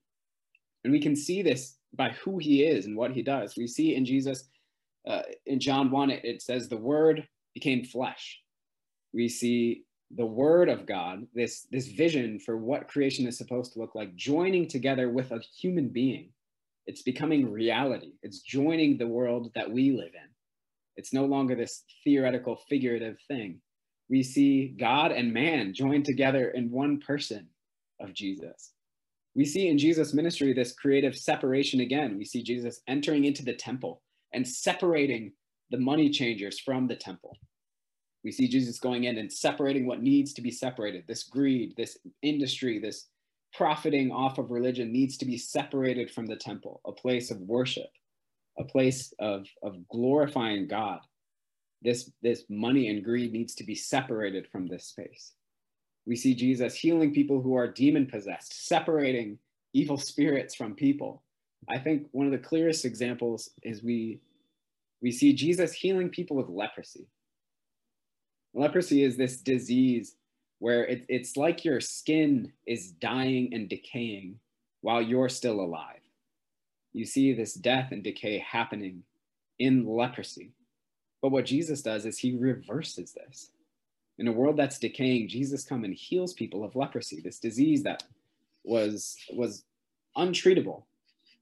And 0.84 0.92
we 0.92 1.00
can 1.00 1.16
see 1.16 1.42
this 1.42 1.76
by 1.94 2.10
who 2.10 2.38
he 2.38 2.64
is 2.64 2.86
and 2.86 2.96
what 2.96 3.12
he 3.12 3.22
does. 3.22 3.56
We 3.56 3.66
see 3.66 3.94
in 3.94 4.04
Jesus, 4.04 4.44
uh, 5.06 5.22
in 5.46 5.60
John 5.60 5.90
1, 5.90 6.10
it, 6.10 6.24
it 6.24 6.42
says, 6.42 6.68
the 6.68 6.76
word 6.76 7.26
became 7.54 7.84
flesh. 7.84 8.40
We 9.12 9.28
see 9.28 9.84
the 10.14 10.26
word 10.26 10.68
of 10.68 10.86
God, 10.86 11.26
this, 11.34 11.66
this 11.70 11.88
vision 11.88 12.38
for 12.38 12.56
what 12.56 12.88
creation 12.88 13.26
is 13.26 13.38
supposed 13.38 13.72
to 13.72 13.78
look 13.78 13.94
like, 13.94 14.14
joining 14.16 14.68
together 14.68 15.10
with 15.10 15.30
a 15.30 15.40
human 15.58 15.88
being. 15.88 16.30
It's 16.86 17.02
becoming 17.02 17.50
reality. 17.50 18.12
It's 18.22 18.40
joining 18.40 18.98
the 18.98 19.06
world 19.06 19.52
that 19.54 19.70
we 19.70 19.92
live 19.92 20.14
in. 20.14 20.28
It's 20.96 21.12
no 21.12 21.24
longer 21.24 21.54
this 21.54 21.84
theoretical, 22.04 22.56
figurative 22.68 23.18
thing 23.28 23.60
we 24.12 24.22
see 24.22 24.74
God 24.78 25.10
and 25.10 25.32
man 25.32 25.72
joined 25.72 26.04
together 26.04 26.50
in 26.50 26.70
one 26.70 27.00
person 27.00 27.48
of 27.98 28.12
Jesus. 28.12 28.72
We 29.34 29.44
see 29.44 29.68
in 29.68 29.78
Jesus' 29.78 30.12
ministry 30.12 30.52
this 30.52 30.72
creative 30.72 31.16
separation 31.16 31.80
again. 31.80 32.18
We 32.18 32.24
see 32.24 32.42
Jesus 32.42 32.80
entering 32.86 33.24
into 33.24 33.44
the 33.44 33.54
temple 33.54 34.02
and 34.32 34.46
separating 34.46 35.32
the 35.70 35.78
money 35.78 36.10
changers 36.10 36.60
from 36.60 36.86
the 36.86 36.96
temple. 36.96 37.36
We 38.24 38.30
see 38.30 38.46
Jesus 38.46 38.78
going 38.78 39.04
in 39.04 39.18
and 39.18 39.32
separating 39.32 39.86
what 39.86 40.02
needs 40.02 40.32
to 40.34 40.42
be 40.42 40.50
separated. 40.50 41.04
This 41.08 41.24
greed, 41.24 41.74
this 41.76 41.98
industry, 42.20 42.78
this 42.78 43.08
profiting 43.54 44.12
off 44.12 44.38
of 44.38 44.50
religion 44.50 44.92
needs 44.92 45.16
to 45.18 45.24
be 45.24 45.38
separated 45.38 46.10
from 46.10 46.26
the 46.26 46.36
temple, 46.36 46.80
a 46.86 46.92
place 46.92 47.30
of 47.30 47.40
worship, 47.40 47.90
a 48.58 48.64
place 48.64 49.12
of, 49.18 49.46
of 49.62 49.88
glorifying 49.88 50.68
God 50.68 51.00
this 51.82 52.10
this 52.22 52.44
money 52.48 52.88
and 52.88 53.04
greed 53.04 53.32
needs 53.32 53.54
to 53.56 53.64
be 53.64 53.74
separated 53.74 54.46
from 54.50 54.66
this 54.66 54.86
space 54.86 55.32
we 56.06 56.16
see 56.16 56.34
jesus 56.34 56.74
healing 56.74 57.12
people 57.12 57.40
who 57.40 57.54
are 57.54 57.68
demon 57.68 58.06
possessed 58.06 58.66
separating 58.66 59.38
evil 59.72 59.96
spirits 59.96 60.54
from 60.54 60.74
people. 60.74 61.22
I 61.68 61.78
think 61.78 62.08
one 62.12 62.26
of 62.26 62.32
the 62.32 62.38
clearest 62.38 62.84
examples 62.84 63.50
is 63.62 63.82
we 63.82 64.20
we 65.00 65.10
see 65.10 65.32
jesus 65.32 65.72
healing 65.72 66.08
people 66.08 66.36
with 66.36 66.48
leprosy. 66.48 67.06
Leprosy 68.54 69.02
is 69.02 69.16
this 69.16 69.38
disease 69.38 70.16
where 70.58 70.84
it, 70.84 71.04
it's 71.08 71.36
like 71.36 71.64
your 71.64 71.80
skin 71.80 72.52
is 72.66 72.92
dying 72.92 73.52
and 73.52 73.68
decaying 73.68 74.38
while 74.82 75.00
you're 75.00 75.28
still 75.28 75.60
alive. 75.60 76.00
You 76.92 77.06
see 77.06 77.32
this 77.32 77.54
death 77.54 77.90
and 77.92 78.04
decay 78.04 78.38
happening 78.38 79.02
in 79.58 79.86
leprosy. 79.86 80.52
But 81.22 81.32
what 81.32 81.46
Jesus 81.46 81.82
does 81.82 82.04
is 82.04 82.18
he 82.18 82.36
reverses 82.36 83.12
this. 83.12 83.51
In 84.22 84.28
a 84.28 84.32
world 84.32 84.56
that's 84.56 84.78
decaying, 84.78 85.26
Jesus 85.26 85.64
comes 85.64 85.84
and 85.84 85.92
heals 85.92 86.32
people 86.32 86.62
of 86.62 86.76
leprosy, 86.76 87.20
this 87.20 87.40
disease 87.40 87.82
that 87.82 88.04
was, 88.62 89.16
was 89.32 89.64
untreatable 90.16 90.84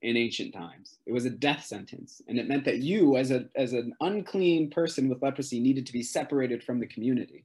in 0.01 0.17
ancient 0.17 0.55
times. 0.55 0.97
It 1.05 1.13
was 1.13 1.27
a 1.27 1.31
death 1.31 1.63
sentence. 1.63 2.23
And 2.27 2.39
it 2.39 2.49
meant 2.49 2.65
that 2.65 2.79
you, 2.79 3.19
as, 3.19 3.33
a, 3.33 3.45
as 3.55 3.75
an 3.75 3.93
unclean 4.01 4.71
person 4.71 5.11
with 5.11 5.21
leprosy, 5.21 5.61
needed 5.61 5.85
to 5.89 5.93
be 5.93 6.03
separated 6.03 6.65
from 6.65 6.81
the 6.81 6.87
community. 6.87 7.45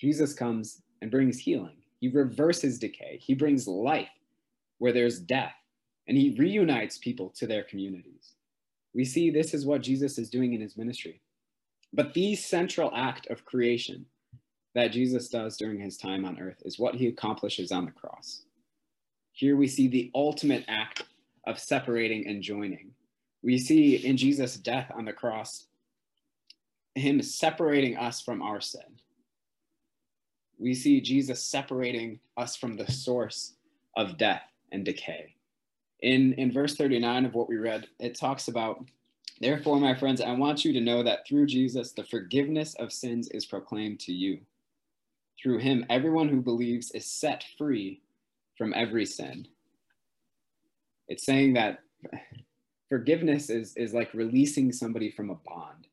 Jesus 0.00 0.32
comes 0.32 0.80
and 1.02 1.10
brings 1.10 1.38
healing. 1.38 1.76
He 2.00 2.08
reverses 2.08 2.78
decay. 2.78 3.18
He 3.20 3.34
brings 3.34 3.68
life 3.68 4.08
where 4.78 4.94
there's 4.94 5.20
death. 5.20 5.52
And 6.08 6.16
he 6.16 6.34
reunites 6.38 6.96
people 6.96 7.28
to 7.36 7.46
their 7.46 7.64
communities. 7.64 8.32
We 8.94 9.04
see 9.04 9.28
this 9.28 9.52
is 9.52 9.66
what 9.66 9.82
Jesus 9.82 10.16
is 10.16 10.30
doing 10.30 10.54
in 10.54 10.62
his 10.62 10.78
ministry. 10.78 11.20
But 11.92 12.14
the 12.14 12.36
central 12.36 12.90
act 12.96 13.26
of 13.26 13.44
creation 13.44 14.06
that 14.74 14.92
Jesus 14.92 15.28
does 15.28 15.56
during 15.56 15.80
his 15.80 15.96
time 15.96 16.24
on 16.24 16.38
earth 16.40 16.62
is 16.64 16.78
what 16.78 16.94
he 16.94 17.08
accomplishes 17.08 17.72
on 17.72 17.84
the 17.84 17.90
cross. 17.90 18.42
Here 19.32 19.56
we 19.56 19.66
see 19.66 19.88
the 19.88 20.10
ultimate 20.14 20.64
act 20.68 21.04
of 21.46 21.58
separating 21.58 22.26
and 22.26 22.42
joining. 22.42 22.92
We 23.42 23.58
see 23.58 23.96
in 23.96 24.16
Jesus' 24.16 24.56
death 24.56 24.90
on 24.94 25.04
the 25.04 25.12
cross 25.12 25.66
him 26.94 27.22
separating 27.22 27.96
us 27.96 28.20
from 28.20 28.42
our 28.42 28.60
sin. 28.60 28.98
We 30.58 30.74
see 30.74 31.00
Jesus 31.00 31.42
separating 31.42 32.20
us 32.36 32.56
from 32.56 32.76
the 32.76 32.90
source 32.90 33.54
of 33.96 34.18
death 34.18 34.42
and 34.72 34.84
decay. 34.84 35.34
In, 36.00 36.34
in 36.34 36.52
verse 36.52 36.76
39 36.76 37.26
of 37.26 37.34
what 37.34 37.48
we 37.48 37.56
read, 37.56 37.86
it 37.98 38.18
talks 38.18 38.48
about 38.48 38.84
Therefore, 39.40 39.80
my 39.80 39.94
friends, 39.94 40.20
I 40.20 40.32
want 40.32 40.66
you 40.66 40.72
to 40.74 40.82
know 40.82 41.02
that 41.02 41.26
through 41.26 41.46
Jesus, 41.46 41.92
the 41.92 42.04
forgiveness 42.04 42.74
of 42.74 42.92
sins 42.92 43.26
is 43.30 43.46
proclaimed 43.46 43.98
to 44.00 44.12
you. 44.12 44.38
Through 45.42 45.58
him, 45.58 45.86
everyone 45.88 46.28
who 46.28 46.42
believes 46.42 46.90
is 46.90 47.06
set 47.06 47.44
free 47.56 48.02
from 48.58 48.74
every 48.74 49.06
sin. 49.06 49.48
It's 51.08 51.24
saying 51.24 51.54
that 51.54 51.80
forgiveness 52.88 53.48
is, 53.48 53.74
is 53.76 53.94
like 53.94 54.12
releasing 54.12 54.70
somebody 54.70 55.10
from 55.10 55.30
a 55.30 55.38
bond, 55.46 55.86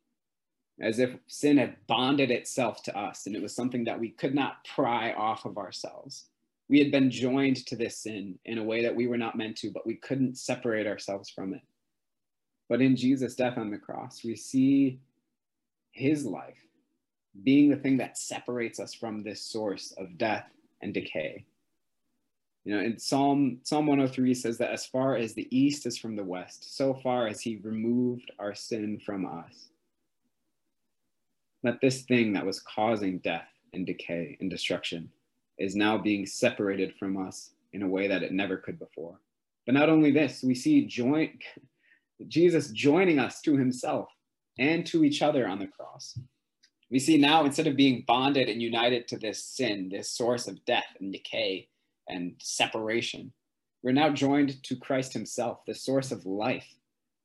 as 0.82 1.00
if 1.00 1.12
sin 1.28 1.58
had 1.58 1.78
bonded 1.88 2.30
itself 2.30 2.84
to 2.84 2.98
us 2.98 3.26
and 3.26 3.36
it 3.36 3.42
was 3.42 3.56
something 3.56 3.86
that 3.86 4.00
we 4.00 4.10
could 4.10 4.36
not 4.36 4.66
pry 4.66 5.14
off 5.14 5.46
of 5.46 5.58
ourselves. 5.58 6.26
We 6.70 6.80
had 6.80 6.92
been 6.92 7.10
joined 7.10 7.66
to 7.68 7.78
this 7.78 8.00
sin 8.00 8.38
in 8.44 8.58
a 8.58 8.64
way 8.64 8.84
that 8.84 8.96
we 8.96 9.08
were 9.08 9.18
not 9.18 9.38
meant 9.38 9.56
to, 9.60 9.72
but 9.72 9.88
we 9.88 9.96
couldn't 9.96 10.38
separate 10.38 10.86
ourselves 10.86 11.30
from 11.30 11.54
it. 11.54 11.62
But 12.68 12.82
in 12.82 12.98
Jesus' 12.98 13.36
death 13.36 13.58
on 13.58 13.72
the 13.72 13.78
cross, 13.78 14.26
we 14.26 14.36
see 14.36 15.00
his 15.92 16.26
life 16.26 16.67
being 17.44 17.70
the 17.70 17.76
thing 17.78 17.98
that 17.98 18.18
separates 18.18 18.80
us 18.80 18.94
from 18.94 19.24
this 19.24 19.42
source 19.42 19.94
of 19.98 20.18
death 20.18 20.50
and 20.82 20.94
decay. 20.94 21.46
You 22.64 22.76
know, 22.76 22.82
in 22.82 23.00
Psalm 23.00 23.60
Psalm 23.64 23.88
103 23.88 24.34
says 24.34 24.58
that 24.58 24.72
as 24.72 24.86
far 24.86 25.16
as 25.16 25.34
the 25.34 25.48
east 25.58 25.86
is 25.86 25.98
from 25.98 26.16
the 26.16 26.24
west, 26.24 26.76
so 26.76 26.94
far 26.94 27.28
as 27.28 27.40
he 27.40 27.62
removed 27.64 28.32
our 28.40 28.54
sin 28.54 29.00
from 29.06 29.26
us. 29.26 29.70
That 31.64 31.80
this 31.82 32.02
thing 32.02 32.34
that 32.34 32.46
was 32.46 32.60
causing 32.60 33.20
death 33.20 33.48
and 33.74 33.86
decay 33.86 34.38
and 34.42 34.50
destruction 34.50 35.10
is 35.58 35.76
now 35.76 35.98
being 35.98 36.26
separated 36.26 36.94
from 37.00 37.26
us 37.26 37.52
in 37.74 37.84
a 37.84 37.88
way 37.88 38.08
that 38.08 38.24
it 38.24 38.32
never 38.32 38.58
could 38.58 38.80
before. 38.80 39.20
But 39.66 39.76
not 39.76 39.90
only 39.90 40.12
this, 40.12 40.44
we 40.44 40.56
see 40.56 40.86
joint 40.86 41.32
Jesus 42.28 42.70
joining 42.72 43.20
us 43.20 43.42
to 43.42 43.56
himself 43.56 44.10
and 44.58 44.86
to 44.88 45.04
each 45.04 45.22
other 45.22 45.48
on 45.48 45.60
the 45.60 45.68
cross. 45.68 46.18
We 46.90 47.00
see 47.00 47.18
now 47.18 47.44
instead 47.44 47.68
of 47.68 47.76
being 47.76 48.06
bonded 48.08 48.48
and 48.50 48.62
united 48.62 49.08
to 49.10 49.18
this 49.18 49.44
sin, 49.44 49.90
this 49.90 50.10
source 50.10 50.48
of 50.48 50.64
death 50.66 50.96
and 51.00 51.12
decay 51.12 51.68
and 52.08 52.36
separation, 52.40 53.34
we're 53.84 53.92
now 53.92 54.10
joined 54.10 54.64
to 54.64 54.76
Christ 54.76 55.14
himself, 55.14 55.60
the 55.66 55.76
source 55.76 56.12
of 56.12 56.26
life, 56.26 56.68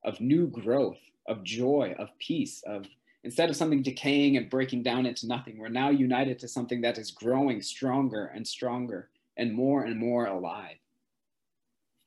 of 0.05 0.21
new 0.21 0.49
growth, 0.49 0.99
of 1.29 1.45
joy, 1.45 1.95
of 1.99 2.09
peace, 2.19 2.63
of 2.67 2.87
instead 3.25 3.49
of 3.49 3.57
something 3.57 3.83
decaying 3.83 4.37
and 4.37 4.51
breaking 4.51 4.83
down 4.83 5.07
into 5.07 5.29
nothing, 5.29 5.59
we're 5.59 5.69
now 5.69 5.91
united 5.91 6.39
to 6.41 6.49
something 6.49 6.81
that 6.81 6.99
is 6.99 7.13
growing 7.13 7.63
stronger 7.63 8.27
and 8.35 8.47
stronger 8.47 9.11
and 9.37 9.53
more 9.55 9.85
and 9.85 9.99
more 9.99 10.27
alive. 10.27 10.77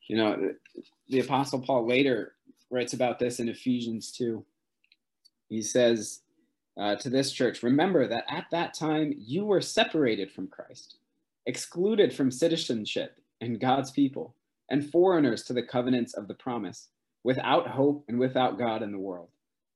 You 0.08 0.16
know, 0.16 0.50
the 1.08 1.20
Apostle 1.20 1.60
Paul 1.60 1.86
later 1.86 2.34
writes 2.70 2.92
about 2.92 3.18
this 3.18 3.40
in 3.40 3.48
Ephesians 3.48 4.12
2. 4.12 4.44
He 5.48 5.62
says 5.62 6.20
uh, 6.78 6.96
to 6.96 7.10
this 7.10 7.32
church, 7.32 7.62
Remember 7.62 8.06
that 8.06 8.24
at 8.28 8.46
that 8.50 8.74
time 8.74 9.14
you 9.18 9.44
were 9.44 9.60
separated 9.60 10.30
from 10.30 10.48
Christ, 10.48 10.98
excluded 11.46 12.12
from 12.12 12.30
citizenship 12.30 13.18
and 13.40 13.60
God's 13.60 13.90
people, 13.90 14.34
and 14.70 14.90
foreigners 14.90 15.42
to 15.44 15.52
the 15.52 15.62
covenants 15.62 16.14
of 16.14 16.28
the 16.28 16.34
promise, 16.34 16.88
without 17.22 17.68
hope 17.68 18.04
and 18.08 18.18
without 18.18 18.58
God 18.58 18.82
in 18.82 18.92
the 18.92 18.98
world. 18.98 19.28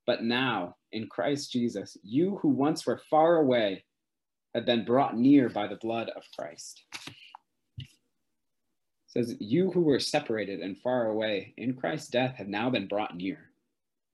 But 0.06 0.22
now, 0.22 0.76
in 0.92 1.06
Christ 1.08 1.52
Jesus, 1.52 1.96
you 2.02 2.38
who 2.42 2.48
once 2.48 2.86
were 2.86 3.00
far 3.10 3.36
away 3.36 3.84
have 4.54 4.66
been 4.66 4.84
brought 4.84 5.16
near 5.16 5.48
by 5.48 5.68
the 5.68 5.76
blood 5.76 6.10
of 6.16 6.24
Christ. 6.36 6.82
It 7.78 7.86
says, 9.06 9.36
You 9.38 9.70
who 9.70 9.82
were 9.82 10.00
separated 10.00 10.60
and 10.60 10.78
far 10.78 11.06
away 11.06 11.54
in 11.56 11.74
Christ's 11.74 12.10
death 12.10 12.36
have 12.36 12.48
now 12.48 12.70
been 12.70 12.88
brought 12.88 13.16
near. 13.16 13.49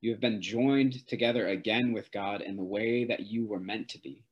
You 0.00 0.10
have 0.10 0.20
been 0.20 0.42
joined 0.42 1.06
together 1.06 1.48
again 1.48 1.92
with 1.92 2.12
God 2.12 2.40
in 2.42 2.56
the 2.56 2.62
way 2.62 3.04
that 3.04 3.20
you 3.20 3.46
were 3.46 3.60
meant 3.60 3.88
to 3.90 3.98
be. 3.98 4.22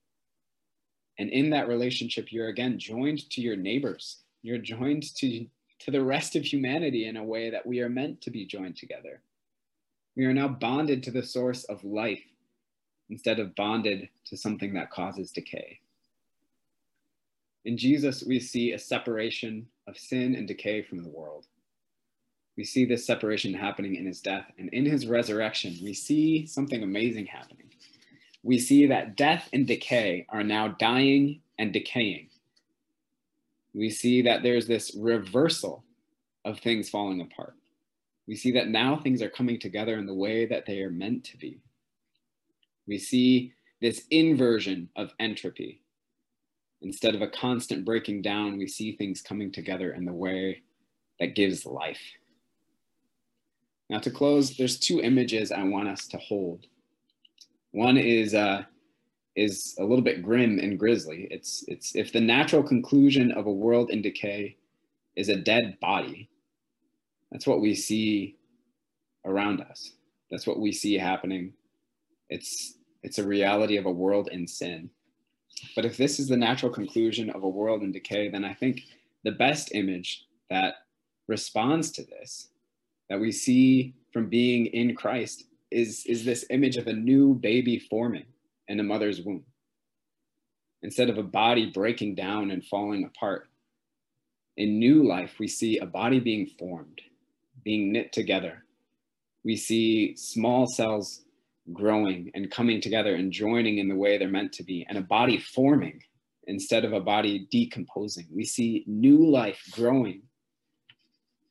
And 1.19 1.31
in 1.31 1.51
that 1.51 1.69
relationship, 1.69 2.33
you're 2.33 2.49
again 2.49 2.79
joined 2.79 3.31
to 3.31 3.41
your 3.41 3.57
neighbors. 3.57 4.19
You're 4.43 4.59
joined 4.59 5.15
to, 5.17 5.47
to 5.81 5.91
the 5.91 6.03
rest 6.03 6.37
of 6.37 6.45
humanity 6.45 7.07
in 7.07 7.17
a 7.17 7.25
way 7.25 7.51
that 7.51 7.67
we 7.67 7.81
are 7.81 7.89
meant 7.89 8.21
to 8.23 8.31
be 8.31 8.45
joined 8.47 8.77
together. 8.77 9.21
We 10.17 10.27
are 10.27 10.35
now 10.35 10.49
bonded 10.49 11.03
to 11.05 11.11
the 11.11 11.23
source 11.23 11.65
of 11.65 11.85
life 11.85 12.23
instead 13.11 13.39
of 13.39 13.55
bonded 13.55 14.09
to 14.27 14.37
something 14.37 14.75
that 14.75 14.91
causes 14.91 15.31
decay. 15.31 15.81
In 17.65 17.77
Jesus, 17.77 18.23
we 18.23 18.39
see 18.41 18.73
a 18.73 18.79
separation 18.79 19.67
of 19.87 19.99
sin 19.99 20.35
and 20.35 20.47
decay 20.47 20.83
from 20.83 21.03
the 21.03 21.09
world. 21.09 21.47
We 22.57 22.65
see 22.65 22.85
this 22.85 23.07
separation 23.07 23.53
happening 23.53 23.97
in 23.97 24.07
his 24.07 24.21
death, 24.21 24.51
and 24.59 24.69
in 24.71 24.87
his 24.87 25.07
resurrection, 25.07 25.77
we 25.83 25.93
see 25.93 26.47
something 26.47 26.83
amazing 26.83 27.27
happening. 27.27 27.71
We 28.43 28.59
see 28.59 28.87
that 28.87 29.17
death 29.17 29.49
and 29.53 29.67
decay 29.67 30.27
are 30.29 30.45
now 30.45 30.69
dying 30.69 31.41
and 31.59 31.73
decaying. 31.73 32.29
We 33.75 33.91
see 33.91 34.23
that 34.23 34.43
there's 34.43 34.67
this 34.67 34.95
reversal 34.95 35.83
of 36.45 36.61
things 36.61 36.89
falling 36.89 37.21
apart. 37.21 37.57
We 38.27 38.37
see 38.37 38.53
that 38.53 38.69
now 38.69 38.97
things 38.97 39.21
are 39.21 39.29
coming 39.31 39.59
together 39.59 39.99
in 39.99 40.07
the 40.07 40.15
way 40.15 40.47
that 40.47 40.65
they 40.65 40.81
are 40.83 40.91
meant 40.91 41.25
to 41.25 41.37
be. 41.37 41.61
We 42.87 42.99
see 42.99 43.53
this 43.81 44.05
inversion 44.11 44.91
of 44.95 45.13
entropy. 45.19 45.81
Instead 46.83 47.15
of 47.15 47.23
a 47.23 47.29
constant 47.29 47.85
breaking 47.85 48.23
down, 48.23 48.59
we 48.59 48.69
see 48.69 48.93
things 48.93 49.23
coming 49.23 49.51
together 49.51 49.93
in 49.95 50.05
the 50.05 50.13
way 50.13 50.63
that 51.19 51.35
gives 51.35 51.67
life. 51.67 52.01
Now, 53.91 53.99
to 53.99 54.11
close, 54.11 54.57
there's 54.57 54.79
two 54.79 55.01
images 55.01 55.53
I 55.53 55.63
want 55.65 55.89
us 55.89 56.07
to 56.09 56.19
hold. 56.19 56.67
One 57.73 57.97
is 57.97 58.35
uh, 58.35 58.63
is 59.37 59.75
a 59.79 59.85
little 59.85 60.05
bit 60.05 60.23
grim 60.23 60.59
and 60.59 60.79
grisly. 60.79 61.27
It's 61.31 61.65
it's 61.69 61.95
if 61.97 62.13
the 62.13 62.21
natural 62.21 62.63
conclusion 62.63 63.33
of 63.33 63.47
a 63.47 63.53
world 63.53 63.91
in 63.91 64.01
decay 64.01 64.57
is 65.17 65.29
a 65.29 65.37
dead 65.37 65.77
body, 65.81 66.29
that's 67.31 67.47
what 67.47 67.61
we 67.61 67.75
see 67.75 68.37
around 69.25 69.61
us. 69.61 69.93
That's 70.31 70.47
what 70.47 70.61
we 70.61 70.73
see 70.73 70.97
happening. 70.97 71.53
It's 72.31 72.79
it's 73.03 73.19
a 73.19 73.27
reality 73.27 73.77
of 73.77 73.87
a 73.87 73.91
world 73.91 74.29
in 74.33 74.47
sin. 74.47 74.89
But 75.77 75.85
if 75.85 75.97
this 75.97 76.19
is 76.19 76.29
the 76.29 76.37
natural 76.37 76.73
conclusion 76.73 77.31
of 77.31 77.43
a 77.43 77.49
world 77.49 77.83
in 77.83 77.93
decay, 77.93 78.29
then 78.29 78.45
I 78.45 78.55
think 78.55 78.83
the 79.25 79.33
best 79.33 79.75
image 79.75 80.27
that 80.51 80.75
responds 81.29 81.91
to 81.93 82.03
this, 82.03 82.49
that 83.09 83.21
we 83.21 83.33
see 83.33 83.95
from 84.13 84.29
being 84.29 84.67
in 84.67 84.95
Christ, 84.95 85.45
is, 85.71 86.05
is 86.07 86.25
this 86.25 86.47
image 86.51 86.77
of 86.77 86.87
a 86.87 86.93
new 86.93 87.35
baby 87.35 87.79
forming 87.79 88.27
in 88.69 88.81
a 88.81 88.85
mother's 88.85 89.21
womb. 89.21 89.45
Instead 90.83 91.11
of 91.11 91.19
a 91.19 91.23
body 91.23 91.71
breaking 91.71 92.15
down 92.15 92.51
and 92.51 92.65
falling 92.65 93.05
apart, 93.05 93.49
in 94.57 94.79
new 94.79 95.07
life, 95.07 95.37
we 95.41 95.49
see 95.49 95.79
a 95.79 95.87
body 95.87 96.21
being 96.21 96.47
formed, 96.47 97.01
being 97.65 97.93
knit 97.93 98.13
together. 98.13 98.65
We 99.45 99.57
see 99.57 100.15
small 100.17 100.67
cells 100.67 101.23
growing 101.73 102.31
and 102.35 102.51
coming 102.51 102.81
together 102.81 103.15
and 103.15 103.33
joining 103.33 103.79
in 103.79 103.89
the 103.89 103.97
way 103.97 104.17
they're 104.17 104.29
meant 104.29 104.53
to 104.53 104.63
be, 104.63 104.87
and 104.89 104.99
a 104.99 105.03
body 105.03 105.39
forming 105.39 106.01
instead 106.47 106.85
of 106.85 106.93
a 106.93 107.01
body 107.01 107.49
decomposing. 107.51 108.27
We 108.33 108.45
see 108.45 108.85
new 108.87 109.29
life 109.29 109.61
growing. 109.73 110.23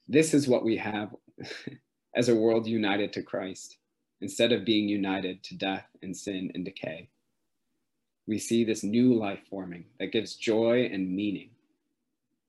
This 0.08 0.34
is 0.34 0.48
what 0.48 0.64
we 0.64 0.78
have 0.78 1.10
as 2.16 2.30
a 2.30 2.36
world 2.36 2.68
united 2.68 3.14
to 3.14 3.24
Christ 3.24 3.78
instead 4.22 4.52
of 4.52 4.66
being 4.66 4.88
united 4.88 5.44
to 5.44 5.58
death 5.58 5.88
and 6.02 6.16
sin 6.16 6.52
and 6.54 6.64
decay. 6.64 7.10
We 8.28 8.40
see 8.40 8.64
this 8.64 8.84
new 8.84 9.14
life 9.14 9.42
forming 9.50 9.86
that 10.00 10.14
gives 10.14 10.36
joy 10.36 10.90
and 10.92 11.14
meaning. 11.14 11.50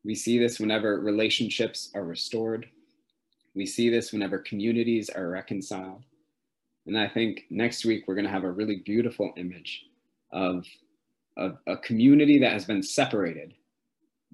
We 0.04 0.14
see 0.14 0.38
this 0.38 0.60
whenever 0.60 1.00
relationships 1.00 1.90
are 1.94 2.04
restored. 2.04 2.68
We 3.54 3.66
see 3.66 3.88
this 3.88 4.12
whenever 4.12 4.38
communities 4.38 5.10
are 5.10 5.28
reconciled. 5.28 6.04
And 6.86 6.98
I 6.98 7.08
think 7.08 7.46
next 7.50 7.84
week 7.84 8.04
we're 8.06 8.14
going 8.14 8.26
to 8.26 8.30
have 8.30 8.44
a 8.44 8.50
really 8.50 8.82
beautiful 8.84 9.32
image 9.36 9.86
of, 10.30 10.66
of 11.36 11.56
a 11.66 11.76
community 11.78 12.38
that 12.40 12.52
has 12.52 12.66
been 12.66 12.82
separated, 12.82 13.54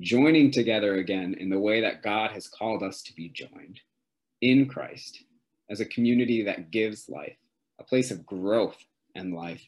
joining 0.00 0.50
together 0.50 0.96
again 0.96 1.34
in 1.38 1.48
the 1.48 1.60
way 1.60 1.80
that 1.80 2.02
God 2.02 2.32
has 2.32 2.48
called 2.48 2.82
us 2.82 3.02
to 3.02 3.14
be 3.14 3.28
joined 3.28 3.80
in 4.40 4.66
Christ 4.66 5.24
as 5.70 5.80
a 5.80 5.86
community 5.86 6.42
that 6.42 6.70
gives 6.70 7.08
life, 7.08 7.36
a 7.78 7.84
place 7.84 8.10
of 8.10 8.26
growth 8.26 8.78
and 9.14 9.34
life 9.34 9.62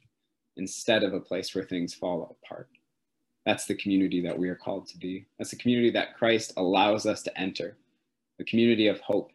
instead 0.57 1.03
of 1.03 1.15
a 1.15 1.21
place 1.21 1.55
where 1.55 1.65
things 1.65 1.95
fall 1.95 2.37
apart. 2.45 2.69
That's 3.47 3.67
the 3.67 3.75
community 3.75 4.21
that 4.23 4.39
we 4.39 4.49
are 4.49 4.55
called 4.55 4.87
to 4.89 4.99
be. 4.99 5.27
That's 5.39 5.51
the 5.51 5.57
community 5.57 5.91
that 5.91 6.17
Christ 6.17 6.53
allows 6.57 7.07
us 7.07 7.23
to 7.23 7.39
enter, 7.39 7.77
the 8.39 8.45
community 8.45 8.89
of 8.89 9.01
hope 9.01 9.33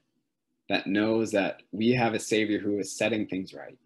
that 0.69 0.87
knows 0.87 1.31
that 1.31 1.61
we 1.71 1.91
have 1.91 2.13
a 2.13 2.19
Savior 2.19 2.59
who 2.59 2.79
is 2.79 2.97
setting 2.97 3.27
things 3.27 3.53
right, 3.53 3.77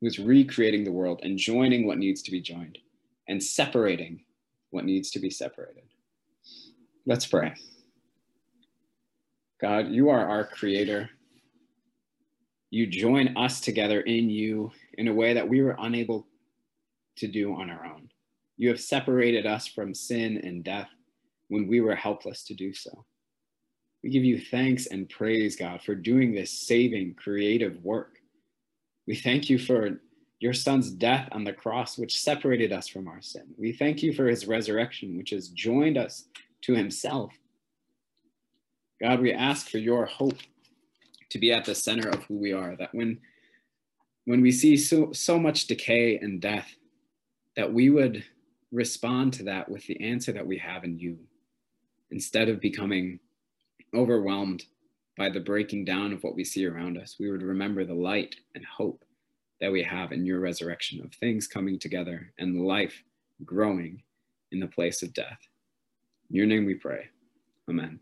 who 0.00 0.06
is 0.06 0.18
recreating 0.18 0.84
the 0.84 0.92
world 0.92 1.20
and 1.22 1.38
joining 1.38 1.86
what 1.86 1.98
needs 1.98 2.22
to 2.22 2.30
be 2.30 2.40
joined 2.40 2.78
and 3.28 3.42
separating 3.42 4.20
what 4.70 4.84
needs 4.84 5.10
to 5.10 5.18
be 5.18 5.30
separated. 5.30 5.84
Let's 7.06 7.26
pray. 7.26 7.54
God, 9.60 9.88
you 9.88 10.10
are 10.10 10.26
our 10.26 10.44
creator. 10.44 11.08
You 12.70 12.86
join 12.86 13.36
us 13.36 13.60
together 13.60 14.00
in 14.02 14.28
you 14.28 14.70
in 14.98 15.08
a 15.08 15.14
way 15.14 15.32
that 15.34 15.48
we 15.48 15.62
were 15.62 15.76
unable 15.78 16.26
to 17.16 17.26
do 17.26 17.54
on 17.54 17.70
our 17.70 17.86
own. 17.86 18.10
You 18.58 18.68
have 18.68 18.80
separated 18.80 19.46
us 19.46 19.66
from 19.66 19.94
sin 19.94 20.38
and 20.44 20.62
death 20.62 20.90
when 21.48 21.66
we 21.66 21.80
were 21.80 21.94
helpless 21.94 22.44
to 22.44 22.54
do 22.54 22.74
so. 22.74 23.04
We 24.02 24.10
give 24.10 24.24
you 24.24 24.38
thanks 24.38 24.86
and 24.86 25.08
praise, 25.08 25.56
God, 25.56 25.82
for 25.82 25.94
doing 25.94 26.34
this 26.34 26.50
saving, 26.50 27.14
creative 27.14 27.82
work. 27.82 28.18
We 29.06 29.16
thank 29.16 29.48
you 29.48 29.58
for 29.58 30.00
your 30.38 30.52
son's 30.52 30.90
death 30.90 31.28
on 31.32 31.44
the 31.44 31.52
cross, 31.52 31.96
which 31.96 32.20
separated 32.20 32.72
us 32.72 32.88
from 32.88 33.08
our 33.08 33.22
sin. 33.22 33.54
We 33.56 33.72
thank 33.72 34.02
you 34.02 34.12
for 34.12 34.26
his 34.26 34.46
resurrection, 34.46 35.16
which 35.16 35.30
has 35.30 35.48
joined 35.48 35.96
us 35.96 36.24
to 36.62 36.74
himself. 36.74 37.32
God, 39.00 39.20
we 39.20 39.32
ask 39.32 39.68
for 39.68 39.78
your 39.78 40.06
hope 40.06 40.38
to 41.30 41.38
be 41.38 41.52
at 41.52 41.64
the 41.64 41.74
center 41.74 42.08
of 42.08 42.24
who 42.24 42.38
we 42.38 42.52
are, 42.52 42.76
that 42.76 42.94
when, 42.94 43.18
when 44.24 44.40
we 44.40 44.52
see 44.52 44.76
so, 44.76 45.12
so 45.12 45.38
much 45.38 45.66
decay 45.66 46.18
and 46.18 46.40
death, 46.40 46.74
that 47.56 47.72
we 47.72 47.90
would 47.90 48.24
respond 48.72 49.32
to 49.34 49.42
that 49.44 49.68
with 49.68 49.86
the 49.86 50.00
answer 50.00 50.32
that 50.32 50.46
we 50.46 50.58
have 50.58 50.84
in 50.84 50.98
you, 50.98 51.18
instead 52.10 52.48
of 52.48 52.60
becoming 52.60 53.18
overwhelmed 53.94 54.64
by 55.16 55.28
the 55.28 55.40
breaking 55.40 55.84
down 55.84 56.12
of 56.12 56.22
what 56.22 56.34
we 56.34 56.44
see 56.44 56.66
around 56.66 56.98
us, 56.98 57.16
we 57.18 57.30
would 57.30 57.42
remember 57.42 57.84
the 57.84 57.94
light 57.94 58.36
and 58.54 58.64
hope 58.64 59.04
that 59.60 59.72
we 59.72 59.82
have 59.82 60.12
in 60.12 60.26
your 60.26 60.40
resurrection 60.40 61.02
of 61.04 61.12
things 61.14 61.46
coming 61.46 61.78
together 61.78 62.32
and 62.38 62.66
life 62.66 63.02
growing 63.44 64.02
in 64.52 64.60
the 64.60 64.66
place 64.66 65.02
of 65.02 65.14
death. 65.14 65.38
In 66.30 66.36
your 66.36 66.46
name 66.46 66.66
we 66.66 66.74
pray. 66.74 67.08
Amen. 67.68 67.98